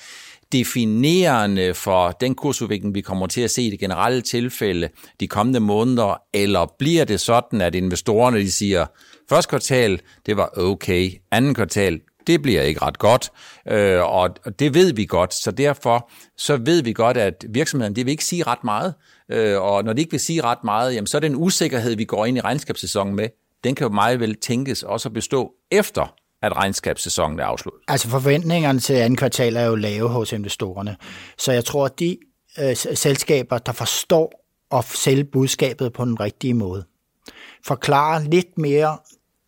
definerende 0.53 1.75
for 1.75 2.11
den 2.11 2.35
kursudvikling, 2.35 2.95
vi 2.95 3.01
kommer 3.01 3.27
til 3.27 3.41
at 3.41 3.51
se 3.51 3.63
i 3.63 3.71
det 3.71 3.79
generelle 3.79 4.23
tilfælde 4.23 4.89
de 5.21 5.29
kommende 5.29 5.61
måneder, 5.61 6.23
eller 6.35 6.75
bliver 6.79 7.05
det 7.05 7.21
sådan, 7.21 7.61
at 7.61 7.75
investorerne 7.75 8.39
de 8.39 8.53
siger, 8.53 8.87
første 9.29 9.49
kvartal, 9.49 10.01
det 10.27 10.37
var 10.37 10.59
okay, 10.59 11.11
anden 11.31 11.55
kvartal, 11.55 12.01
det 12.27 12.43
bliver 12.43 12.63
ikke 12.63 12.83
ret 12.83 12.99
godt, 12.99 13.31
øh, 13.69 14.01
og 14.03 14.31
det 14.59 14.75
ved 14.75 14.93
vi 14.93 15.05
godt, 15.05 15.35
så 15.35 15.51
derfor 15.51 16.11
så 16.37 16.57
ved 16.57 16.83
vi 16.83 16.93
godt, 16.93 17.17
at 17.17 17.45
virksomheden, 17.49 17.97
det 17.97 18.07
vil 18.07 18.13
ikke 18.13 18.25
sige 18.25 18.43
ret 18.43 18.65
meget, 18.65 18.95
øh, 19.29 19.63
og 19.63 19.85
når 19.85 19.93
de 19.93 20.01
ikke 20.01 20.11
vil 20.11 20.21
sige 20.21 20.43
ret 20.43 20.65
meget, 20.65 20.95
jamen, 20.95 21.07
så 21.07 21.19
er 21.19 21.21
det 21.21 21.31
en 21.31 21.37
usikkerhed, 21.37 21.97
vi 21.97 22.05
går 22.05 22.27
ind 22.27 22.37
i 22.37 22.41
regnskabssæsonen 22.41 23.17
med, 23.17 23.29
den 23.65 23.75
kan 23.75 23.87
jo 23.87 23.93
meget 23.93 24.21
vel 24.21 24.37
tænkes 24.37 24.83
også 24.83 25.09
at 25.09 25.13
bestå 25.13 25.53
efter 25.71 26.15
at 26.43 26.57
regnskabssæsonen 26.57 27.41
er 27.41 27.45
afsluttet. 27.45 27.81
Altså 27.89 28.09
forventningerne 28.09 28.81
til 28.81 28.95
anden 28.95 29.17
kvartal 29.17 29.57
er 29.57 29.65
jo 29.65 29.75
lave 29.75 30.09
hos 30.09 30.33
investorerne. 30.33 30.97
Så 31.39 31.53
jeg 31.53 31.65
tror, 31.65 31.85
at 31.85 31.99
de 31.99 32.19
øh, 32.61 32.77
selskaber, 32.77 33.59
der 33.59 33.73
forstår 33.73 34.33
at 34.73 34.85
sælge 34.85 35.25
budskabet 35.25 35.93
på 35.93 36.05
den 36.05 36.21
rigtige 36.21 36.55
måde, 36.55 36.85
forklarer 37.67 38.25
lidt 38.25 38.59
mere 38.59 38.99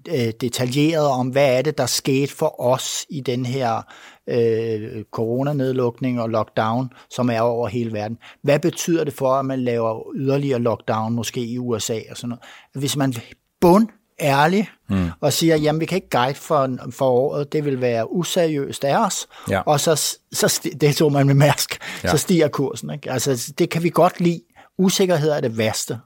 øh, 0.09 0.33
detaljeret 0.41 1.07
om, 1.07 1.29
hvad 1.29 1.59
er 1.59 1.63
det, 1.63 1.79
der 1.79 1.87
skete 1.87 2.33
for 2.33 2.61
os 2.61 3.07
i 3.11 3.21
den 3.21 3.47
her 3.47 3.83
øh, 4.29 5.05
coronanedlukning 5.13 6.21
og 6.21 6.31
lockdown, 6.31 6.91
som 7.11 7.31
er 7.31 7.41
over 7.41 7.69
hele 7.69 7.93
verden. 7.93 8.19
Hvad 8.43 8.59
betyder 8.59 9.05
det 9.05 9.15
for, 9.15 9.33
at 9.33 9.45
man 9.45 9.61
laver 9.61 10.13
yderligere 10.15 10.61
lockdown, 10.61 11.15
måske 11.15 11.41
i 11.41 11.59
USA 11.59 11.99
og 12.11 12.17
sådan 12.17 12.29
noget? 12.29 12.43
Hvis 12.75 12.97
man 12.97 13.15
bund 13.61 13.89
ærlig 14.21 14.69
mm. 14.89 15.11
og 15.21 15.33
siger, 15.33 15.57
jamen 15.57 15.81
vi 15.81 15.87
kan 15.87 15.97
ikke 15.97 16.11
guide 16.11 16.35
for, 16.35 16.79
for 16.91 17.11
året, 17.11 17.53
det 17.53 17.65
vil 17.65 17.81
være 17.81 18.13
useriøst 18.13 18.85
af 18.85 19.07
os, 19.07 19.27
ja. 19.51 19.61
og 19.61 19.81
så, 19.81 20.17
så 20.33 20.61
det 20.81 20.97
tog 20.97 21.13
man 21.13 21.27
med 21.27 21.35
Mærsk, 21.35 21.79
ja. 22.05 22.11
så 22.11 22.17
stiger 22.17 22.49
kursen. 22.49 22.91
Ikke? 22.91 23.11
Altså 23.11 23.53
det 23.59 23.71
kan 23.71 23.83
vi 23.83 23.89
godt 23.91 24.21
lide. 24.21 24.41
Usikkerhed 24.79 25.31
er 25.31 25.41
det 25.41 25.59
værste. 25.59 25.99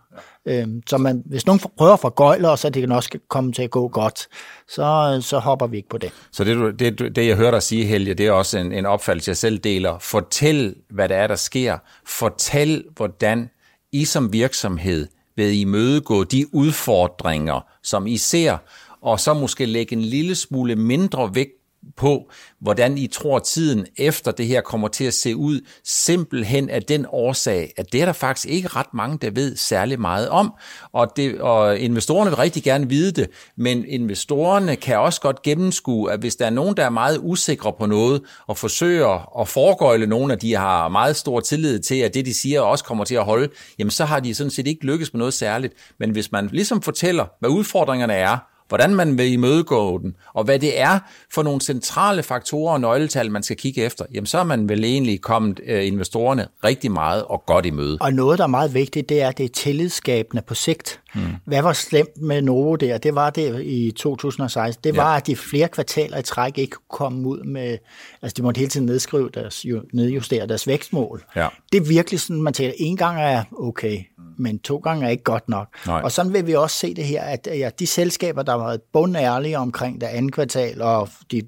Øhm, 0.46 0.82
så 0.86 0.98
man, 0.98 1.22
hvis 1.26 1.46
nogen 1.46 1.60
prøver 1.78 1.96
for 1.96 2.08
gøjler, 2.08 2.56
så 2.56 2.70
det 2.70 2.82
kan 2.82 2.92
også 2.92 3.18
komme 3.28 3.52
til 3.52 3.62
at 3.62 3.70
gå 3.70 3.88
godt, 3.88 4.26
så, 4.68 5.18
så 5.22 5.38
hopper 5.38 5.66
vi 5.66 5.76
ikke 5.76 5.88
på 5.88 5.98
det. 5.98 6.12
Så 6.32 6.44
det, 6.44 6.78
det, 6.78 7.16
det 7.16 7.26
jeg 7.26 7.36
hører 7.36 7.50
dig 7.50 7.62
sige, 7.62 7.84
Helge, 7.84 8.14
det 8.14 8.26
er 8.26 8.32
også 8.32 8.58
en, 8.58 8.72
en 8.72 8.86
opfattelse, 8.86 9.28
jeg 9.28 9.36
selv 9.36 9.58
deler. 9.58 9.98
Fortæl, 9.98 10.74
hvad 10.90 11.08
det 11.08 11.16
er, 11.16 11.26
der 11.26 11.36
sker. 11.36 11.78
Fortæl, 12.06 12.84
hvordan 12.96 13.50
I 13.92 14.04
som 14.04 14.32
virksomhed 14.32 15.06
vil 15.38 15.60
imødegå 15.60 16.24
de 16.24 16.54
udfordringer, 16.54 17.60
som 17.82 18.06
I 18.06 18.16
ser, 18.16 18.56
og 19.02 19.20
så 19.20 19.34
måske 19.34 19.66
lægge 19.66 19.96
en 19.96 20.02
lille 20.02 20.34
smule 20.34 20.76
mindre 20.76 21.34
vægt 21.34 21.57
på, 21.96 22.30
hvordan 22.60 22.98
I 22.98 23.06
tror 23.06 23.38
tiden 23.38 23.86
efter 23.96 24.30
det 24.30 24.46
her 24.46 24.60
kommer 24.60 24.88
til 24.88 25.04
at 25.04 25.14
se 25.14 25.36
ud, 25.36 25.60
simpelthen 25.84 26.70
af 26.70 26.82
den 26.82 27.06
årsag, 27.08 27.72
at 27.76 27.92
det 27.92 28.02
er 28.02 28.04
der 28.04 28.12
faktisk 28.12 28.48
ikke 28.48 28.68
ret 28.68 28.94
mange, 28.94 29.18
der 29.18 29.30
ved 29.30 29.56
særlig 29.56 30.00
meget 30.00 30.28
om, 30.28 30.54
og, 30.92 31.12
det, 31.16 31.40
og 31.40 31.78
investorerne 31.78 32.30
vil 32.30 32.36
rigtig 32.36 32.62
gerne 32.62 32.88
vide 32.88 33.12
det, 33.12 33.30
men 33.56 33.84
investorerne 33.88 34.76
kan 34.76 34.98
også 34.98 35.20
godt 35.20 35.42
gennemskue, 35.42 36.12
at 36.12 36.20
hvis 36.20 36.36
der 36.36 36.46
er 36.46 36.50
nogen, 36.50 36.76
der 36.76 36.84
er 36.84 36.90
meget 36.90 37.18
usikre 37.22 37.72
på 37.72 37.86
noget, 37.86 38.22
og 38.46 38.56
forsøger 38.56 39.40
at 39.40 39.48
foregøjle 39.48 40.06
nogen, 40.06 40.30
at 40.30 40.42
de 40.42 40.54
har 40.54 40.88
meget 40.88 41.16
stor 41.16 41.40
tillid 41.40 41.80
til, 41.80 41.94
at 41.94 42.14
det, 42.14 42.26
de 42.26 42.34
siger, 42.34 42.60
også 42.60 42.84
kommer 42.84 43.04
til 43.04 43.14
at 43.14 43.24
holde, 43.24 43.48
jamen 43.78 43.90
så 43.90 44.04
har 44.04 44.20
de 44.20 44.34
sådan 44.34 44.50
set 44.50 44.66
ikke 44.66 44.86
lykkes 44.86 45.12
med 45.12 45.18
noget 45.18 45.34
særligt. 45.34 45.74
Men 45.98 46.10
hvis 46.10 46.32
man 46.32 46.48
ligesom 46.52 46.82
fortæller, 46.82 47.26
hvad 47.40 47.50
udfordringerne 47.50 48.14
er, 48.14 48.38
hvordan 48.68 48.94
man 48.94 49.18
vil 49.18 49.32
imødegå 49.32 49.98
den, 49.98 50.16
og 50.34 50.44
hvad 50.44 50.58
det 50.58 50.80
er 50.80 50.98
for 51.34 51.42
nogle 51.42 51.60
centrale 51.60 52.22
faktorer 52.22 52.72
og 52.72 52.80
nøgletal, 52.80 53.30
man 53.30 53.42
skal 53.42 53.56
kigge 53.56 53.82
efter, 53.82 54.04
jamen 54.14 54.26
så 54.26 54.38
er 54.38 54.44
man 54.44 54.68
vel 54.68 54.84
egentlig 54.84 55.20
kommet 55.20 55.60
øh, 55.66 55.86
investorerne 55.86 56.46
rigtig 56.64 56.92
meget 56.92 57.24
og 57.24 57.42
godt 57.46 57.66
i 57.66 57.70
møde. 57.70 57.98
Og 58.00 58.12
noget, 58.12 58.38
der 58.38 58.44
er 58.44 58.48
meget 58.48 58.74
vigtigt, 58.74 59.08
det 59.08 59.22
er, 59.22 59.28
at 59.28 59.38
det 59.38 59.44
er 59.44 59.48
tillidsskabende 59.48 60.42
på 60.42 60.54
sigt. 60.54 61.00
Mm. 61.14 61.20
Hvad 61.44 61.62
var 61.62 61.72
slemt 61.72 62.20
med 62.22 62.42
Novo 62.42 62.76
der? 62.76 62.98
Det 62.98 63.14
var 63.14 63.30
det 63.30 63.64
i 63.64 63.90
2016. 63.90 64.84
Det 64.84 64.96
var, 64.96 65.10
ja. 65.10 65.16
at 65.16 65.26
de 65.26 65.36
flere 65.36 65.68
kvartaler 65.68 66.18
i 66.18 66.22
træk 66.22 66.58
ikke 66.58 66.70
kunne 66.70 66.98
komme 66.98 67.28
ud 67.28 67.44
med, 67.44 67.78
altså 68.22 68.34
de 68.36 68.42
måtte 68.42 68.58
hele 68.58 68.70
tiden 68.70 68.86
nedskrive 68.86 69.30
deres, 69.34 69.66
nedjustere 69.92 70.46
deres 70.46 70.66
vækstmål. 70.66 71.24
Ja. 71.36 71.48
Det 71.72 71.80
er 71.80 71.84
virkelig 71.88 72.20
sådan, 72.20 72.42
man 72.42 72.52
tænker, 72.52 72.74
en 72.78 72.96
gang 72.96 73.20
er 73.20 73.44
okay, 73.58 73.98
men 74.38 74.58
to 74.58 74.76
gange 74.76 75.06
er 75.06 75.10
ikke 75.10 75.22
godt 75.22 75.48
nok. 75.48 75.68
Nej. 75.86 76.00
Og 76.00 76.12
sådan 76.12 76.32
vil 76.32 76.46
vi 76.46 76.54
også 76.54 76.76
se 76.76 76.94
det 76.94 77.04
her, 77.04 77.22
at 77.22 77.48
ja, 77.50 77.70
de 77.78 77.86
selskaber, 77.86 78.42
der 78.42 78.58
været 78.58 78.80
bundærlige 78.92 79.58
omkring 79.58 80.00
det 80.00 80.06
andet 80.06 80.32
kvartal 80.32 80.82
og 80.82 81.08
de 81.30 81.42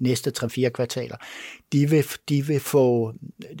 næste 0.00 0.32
3-4 0.38 0.68
kvartaler, 0.68 1.16
de 1.72 1.90
vil, 1.90 2.04
de 2.28 2.46
vil 2.46 2.60
få 2.60 3.12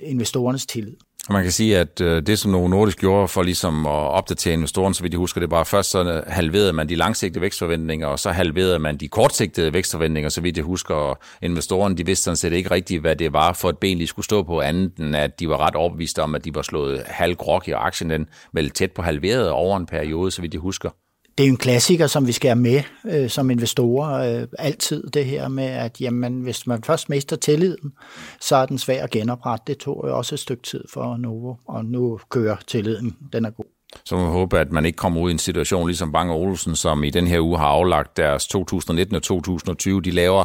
investorernes 0.02 0.66
tillid. 0.66 0.96
Man 1.30 1.42
kan 1.42 1.52
sige, 1.52 1.78
at 1.78 2.00
øh, 2.00 2.22
det, 2.22 2.38
som 2.38 2.50
Novo 2.50 2.68
Nordisk 2.68 2.98
gjorde 2.98 3.28
for 3.28 3.42
ligesom 3.42 3.86
at 3.86 3.92
opdatere 3.92 4.54
investoren, 4.54 4.94
så 4.94 5.02
vidt 5.02 5.12
jeg 5.12 5.18
husker 5.18 5.40
det 5.40 5.50
bare, 5.50 5.64
først 5.64 5.90
så 5.90 6.22
halverede 6.26 6.72
man 6.72 6.88
de 6.88 6.94
langsigtede 6.94 7.40
vækstforventninger, 7.40 8.06
og 8.06 8.18
så 8.18 8.30
halverede 8.30 8.78
man 8.78 8.96
de 8.96 9.08
kortsigtede 9.08 9.72
vækstforventninger, 9.72 10.28
så 10.28 10.40
vidt 10.40 10.56
jeg 10.56 10.64
husker. 10.64 10.94
Og 10.94 11.18
investoren, 11.42 11.98
de 11.98 12.06
vidste 12.06 12.24
sådan 12.24 12.36
set 12.36 12.52
ikke 12.52 12.70
rigtigt, 12.70 13.00
hvad 13.00 13.16
det 13.16 13.32
var 13.32 13.52
for 13.52 13.68
et 13.68 13.78
ben, 13.78 14.00
de 14.00 14.06
skulle 14.06 14.24
stå 14.24 14.42
på, 14.42 14.60
andet 14.60 14.92
end 14.98 15.16
at 15.16 15.40
de 15.40 15.48
var 15.48 15.66
ret 15.66 15.74
overbeviste 15.74 16.22
om, 16.22 16.34
at 16.34 16.44
de 16.44 16.54
var 16.54 16.62
slået 16.62 17.02
halv 17.06 17.36
grok 17.36 17.68
i 17.68 17.70
aktien, 17.70 18.10
den 18.10 18.26
vel 18.52 18.70
tæt 18.70 18.92
på 18.92 19.02
halveret 19.02 19.50
over 19.50 19.76
en 19.76 19.86
periode, 19.86 20.30
så 20.30 20.42
vidt 20.42 20.54
jeg 20.54 20.60
husker 20.60 20.90
det 21.38 21.46
er 21.46 21.50
en 21.50 21.56
klassiker, 21.56 22.06
som 22.06 22.26
vi 22.26 22.32
skal 22.32 22.48
have 22.48 22.60
med 22.60 22.82
øh, 23.04 23.30
som 23.30 23.50
investorer 23.50 24.40
øh, 24.40 24.48
altid, 24.58 25.10
det 25.10 25.24
her 25.24 25.48
med, 25.48 25.64
at 25.64 26.00
jamen, 26.00 26.40
hvis 26.40 26.66
man 26.66 26.82
først 26.82 27.08
mister 27.08 27.36
tilliden, 27.36 27.92
så 28.40 28.56
er 28.56 28.66
den 28.66 28.78
svær 28.78 29.04
at 29.04 29.10
genoprette. 29.10 29.64
Det 29.66 29.78
tog 29.78 30.04
jo 30.08 30.16
også 30.16 30.34
et 30.34 30.38
stykke 30.38 30.62
tid 30.62 30.84
for 30.92 31.16
Novo, 31.16 31.54
og 31.66 31.84
nu 31.84 32.20
kører 32.28 32.56
tilliden. 32.66 33.16
Den 33.32 33.44
er 33.44 33.50
god. 33.50 33.73
Så 34.04 34.16
må 34.16 34.24
vi 34.24 34.30
håbe, 34.30 34.58
at 34.58 34.72
man 34.72 34.86
ikke 34.86 34.96
kommer 34.96 35.20
ud 35.20 35.30
i 35.30 35.32
en 35.32 35.38
situation 35.38 35.86
ligesom 35.86 36.12
Bang 36.12 36.30
Olsen, 36.30 36.76
som 36.76 37.04
i 37.04 37.10
den 37.10 37.26
her 37.26 37.40
uge 37.40 37.58
har 37.58 37.66
aflagt 37.66 38.16
deres 38.16 38.46
2019 38.46 39.16
og 39.16 39.22
2020. 39.22 40.02
De 40.02 40.10
laver 40.10 40.44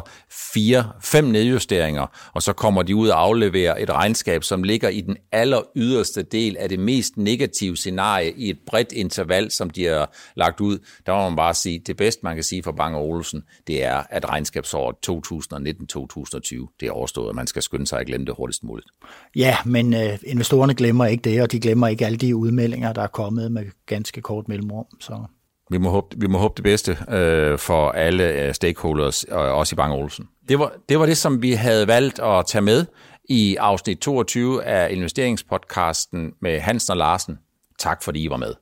fire, 0.54 0.92
fem 1.02 1.24
nedjusteringer, 1.24 2.06
og 2.32 2.42
så 2.42 2.52
kommer 2.52 2.82
de 2.82 2.96
ud 2.96 3.08
og 3.08 3.22
afleverer 3.22 3.74
et 3.78 3.90
regnskab, 3.90 4.44
som 4.44 4.62
ligger 4.62 4.88
i 4.88 5.00
den 5.00 5.16
aller 5.32 5.60
yderste 5.76 6.22
del 6.22 6.56
af 6.56 6.68
det 6.68 6.78
mest 6.78 7.16
negative 7.16 7.76
scenarie 7.76 8.32
i 8.36 8.50
et 8.50 8.58
bredt 8.66 8.92
interval, 8.92 9.50
som 9.50 9.70
de 9.70 9.84
har 9.84 10.14
lagt 10.36 10.60
ud. 10.60 10.78
Der 11.06 11.12
må 11.14 11.28
man 11.28 11.36
bare 11.36 11.54
sige, 11.54 11.80
at 11.80 11.86
det 11.86 11.96
bedste, 11.96 12.20
man 12.24 12.34
kan 12.34 12.44
sige 12.44 12.62
for 12.62 12.72
Bang 12.72 12.96
Olsen, 12.96 13.42
det 13.66 13.84
er, 13.84 14.02
at 14.10 14.28
regnskabsåret 14.28 14.96
2019-2020, 15.10 16.76
det 16.80 16.88
er 16.88 16.92
overstået, 16.92 17.28
og 17.28 17.34
man 17.34 17.46
skal 17.46 17.62
skynde 17.62 17.86
sig 17.86 18.00
at 18.00 18.06
glemme 18.06 18.26
det 18.26 18.34
hurtigst 18.36 18.64
muligt. 18.64 18.88
Ja, 19.36 19.56
men 19.64 19.94
øh, 19.94 20.18
investorerne 20.24 20.74
glemmer 20.74 21.06
ikke 21.06 21.22
det, 21.30 21.42
og 21.42 21.52
de 21.52 21.60
glemmer 21.60 21.88
ikke 21.88 22.06
alle 22.06 22.18
de 22.18 22.36
udmeldinger, 22.36 22.92
der 22.92 23.02
er 23.02 23.06
kommet 23.06 23.39
med 23.48 23.66
ganske 23.86 24.20
kort 24.20 24.48
mellemrum. 24.48 24.86
Så. 25.00 25.24
Vi 25.70 25.78
må 25.78 25.90
håbe, 25.90 26.16
vi 26.20 26.26
må 26.26 26.38
håbe 26.38 26.54
det 26.56 26.64
bedste 26.64 26.98
øh, 27.08 27.58
for 27.58 27.90
alle 27.90 28.32
øh, 28.32 28.54
stakeholders, 28.54 29.24
øh, 29.28 29.36
også 29.36 29.74
i 29.74 29.76
Bang 29.76 29.92
Olsen. 29.92 30.28
Det 30.48 30.58
var, 30.58 30.72
det 30.88 30.98
var 30.98 31.06
det, 31.06 31.16
som 31.16 31.42
vi 31.42 31.52
havde 31.52 31.86
valgt 31.86 32.18
at 32.18 32.46
tage 32.46 32.62
med 32.62 32.86
i 33.28 33.56
afsnit 33.56 33.98
22 33.98 34.64
af 34.64 34.92
investeringspodcasten 34.92 36.32
med 36.42 36.60
Hansen 36.60 36.90
og 36.90 36.96
Larsen. 36.96 37.38
Tak 37.78 38.02
fordi 38.02 38.24
I 38.24 38.30
var 38.30 38.36
med. 38.36 38.54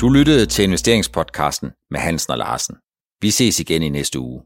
Du 0.00 0.08
lyttede 0.08 0.46
til 0.46 0.64
investeringspodcasten 0.64 1.70
med 1.90 2.00
Hansen 2.00 2.30
og 2.30 2.38
Larsen. 2.38 2.76
Vi 3.20 3.30
ses 3.30 3.60
igen 3.60 3.82
i 3.82 3.88
næste 3.88 4.18
uge. 4.18 4.42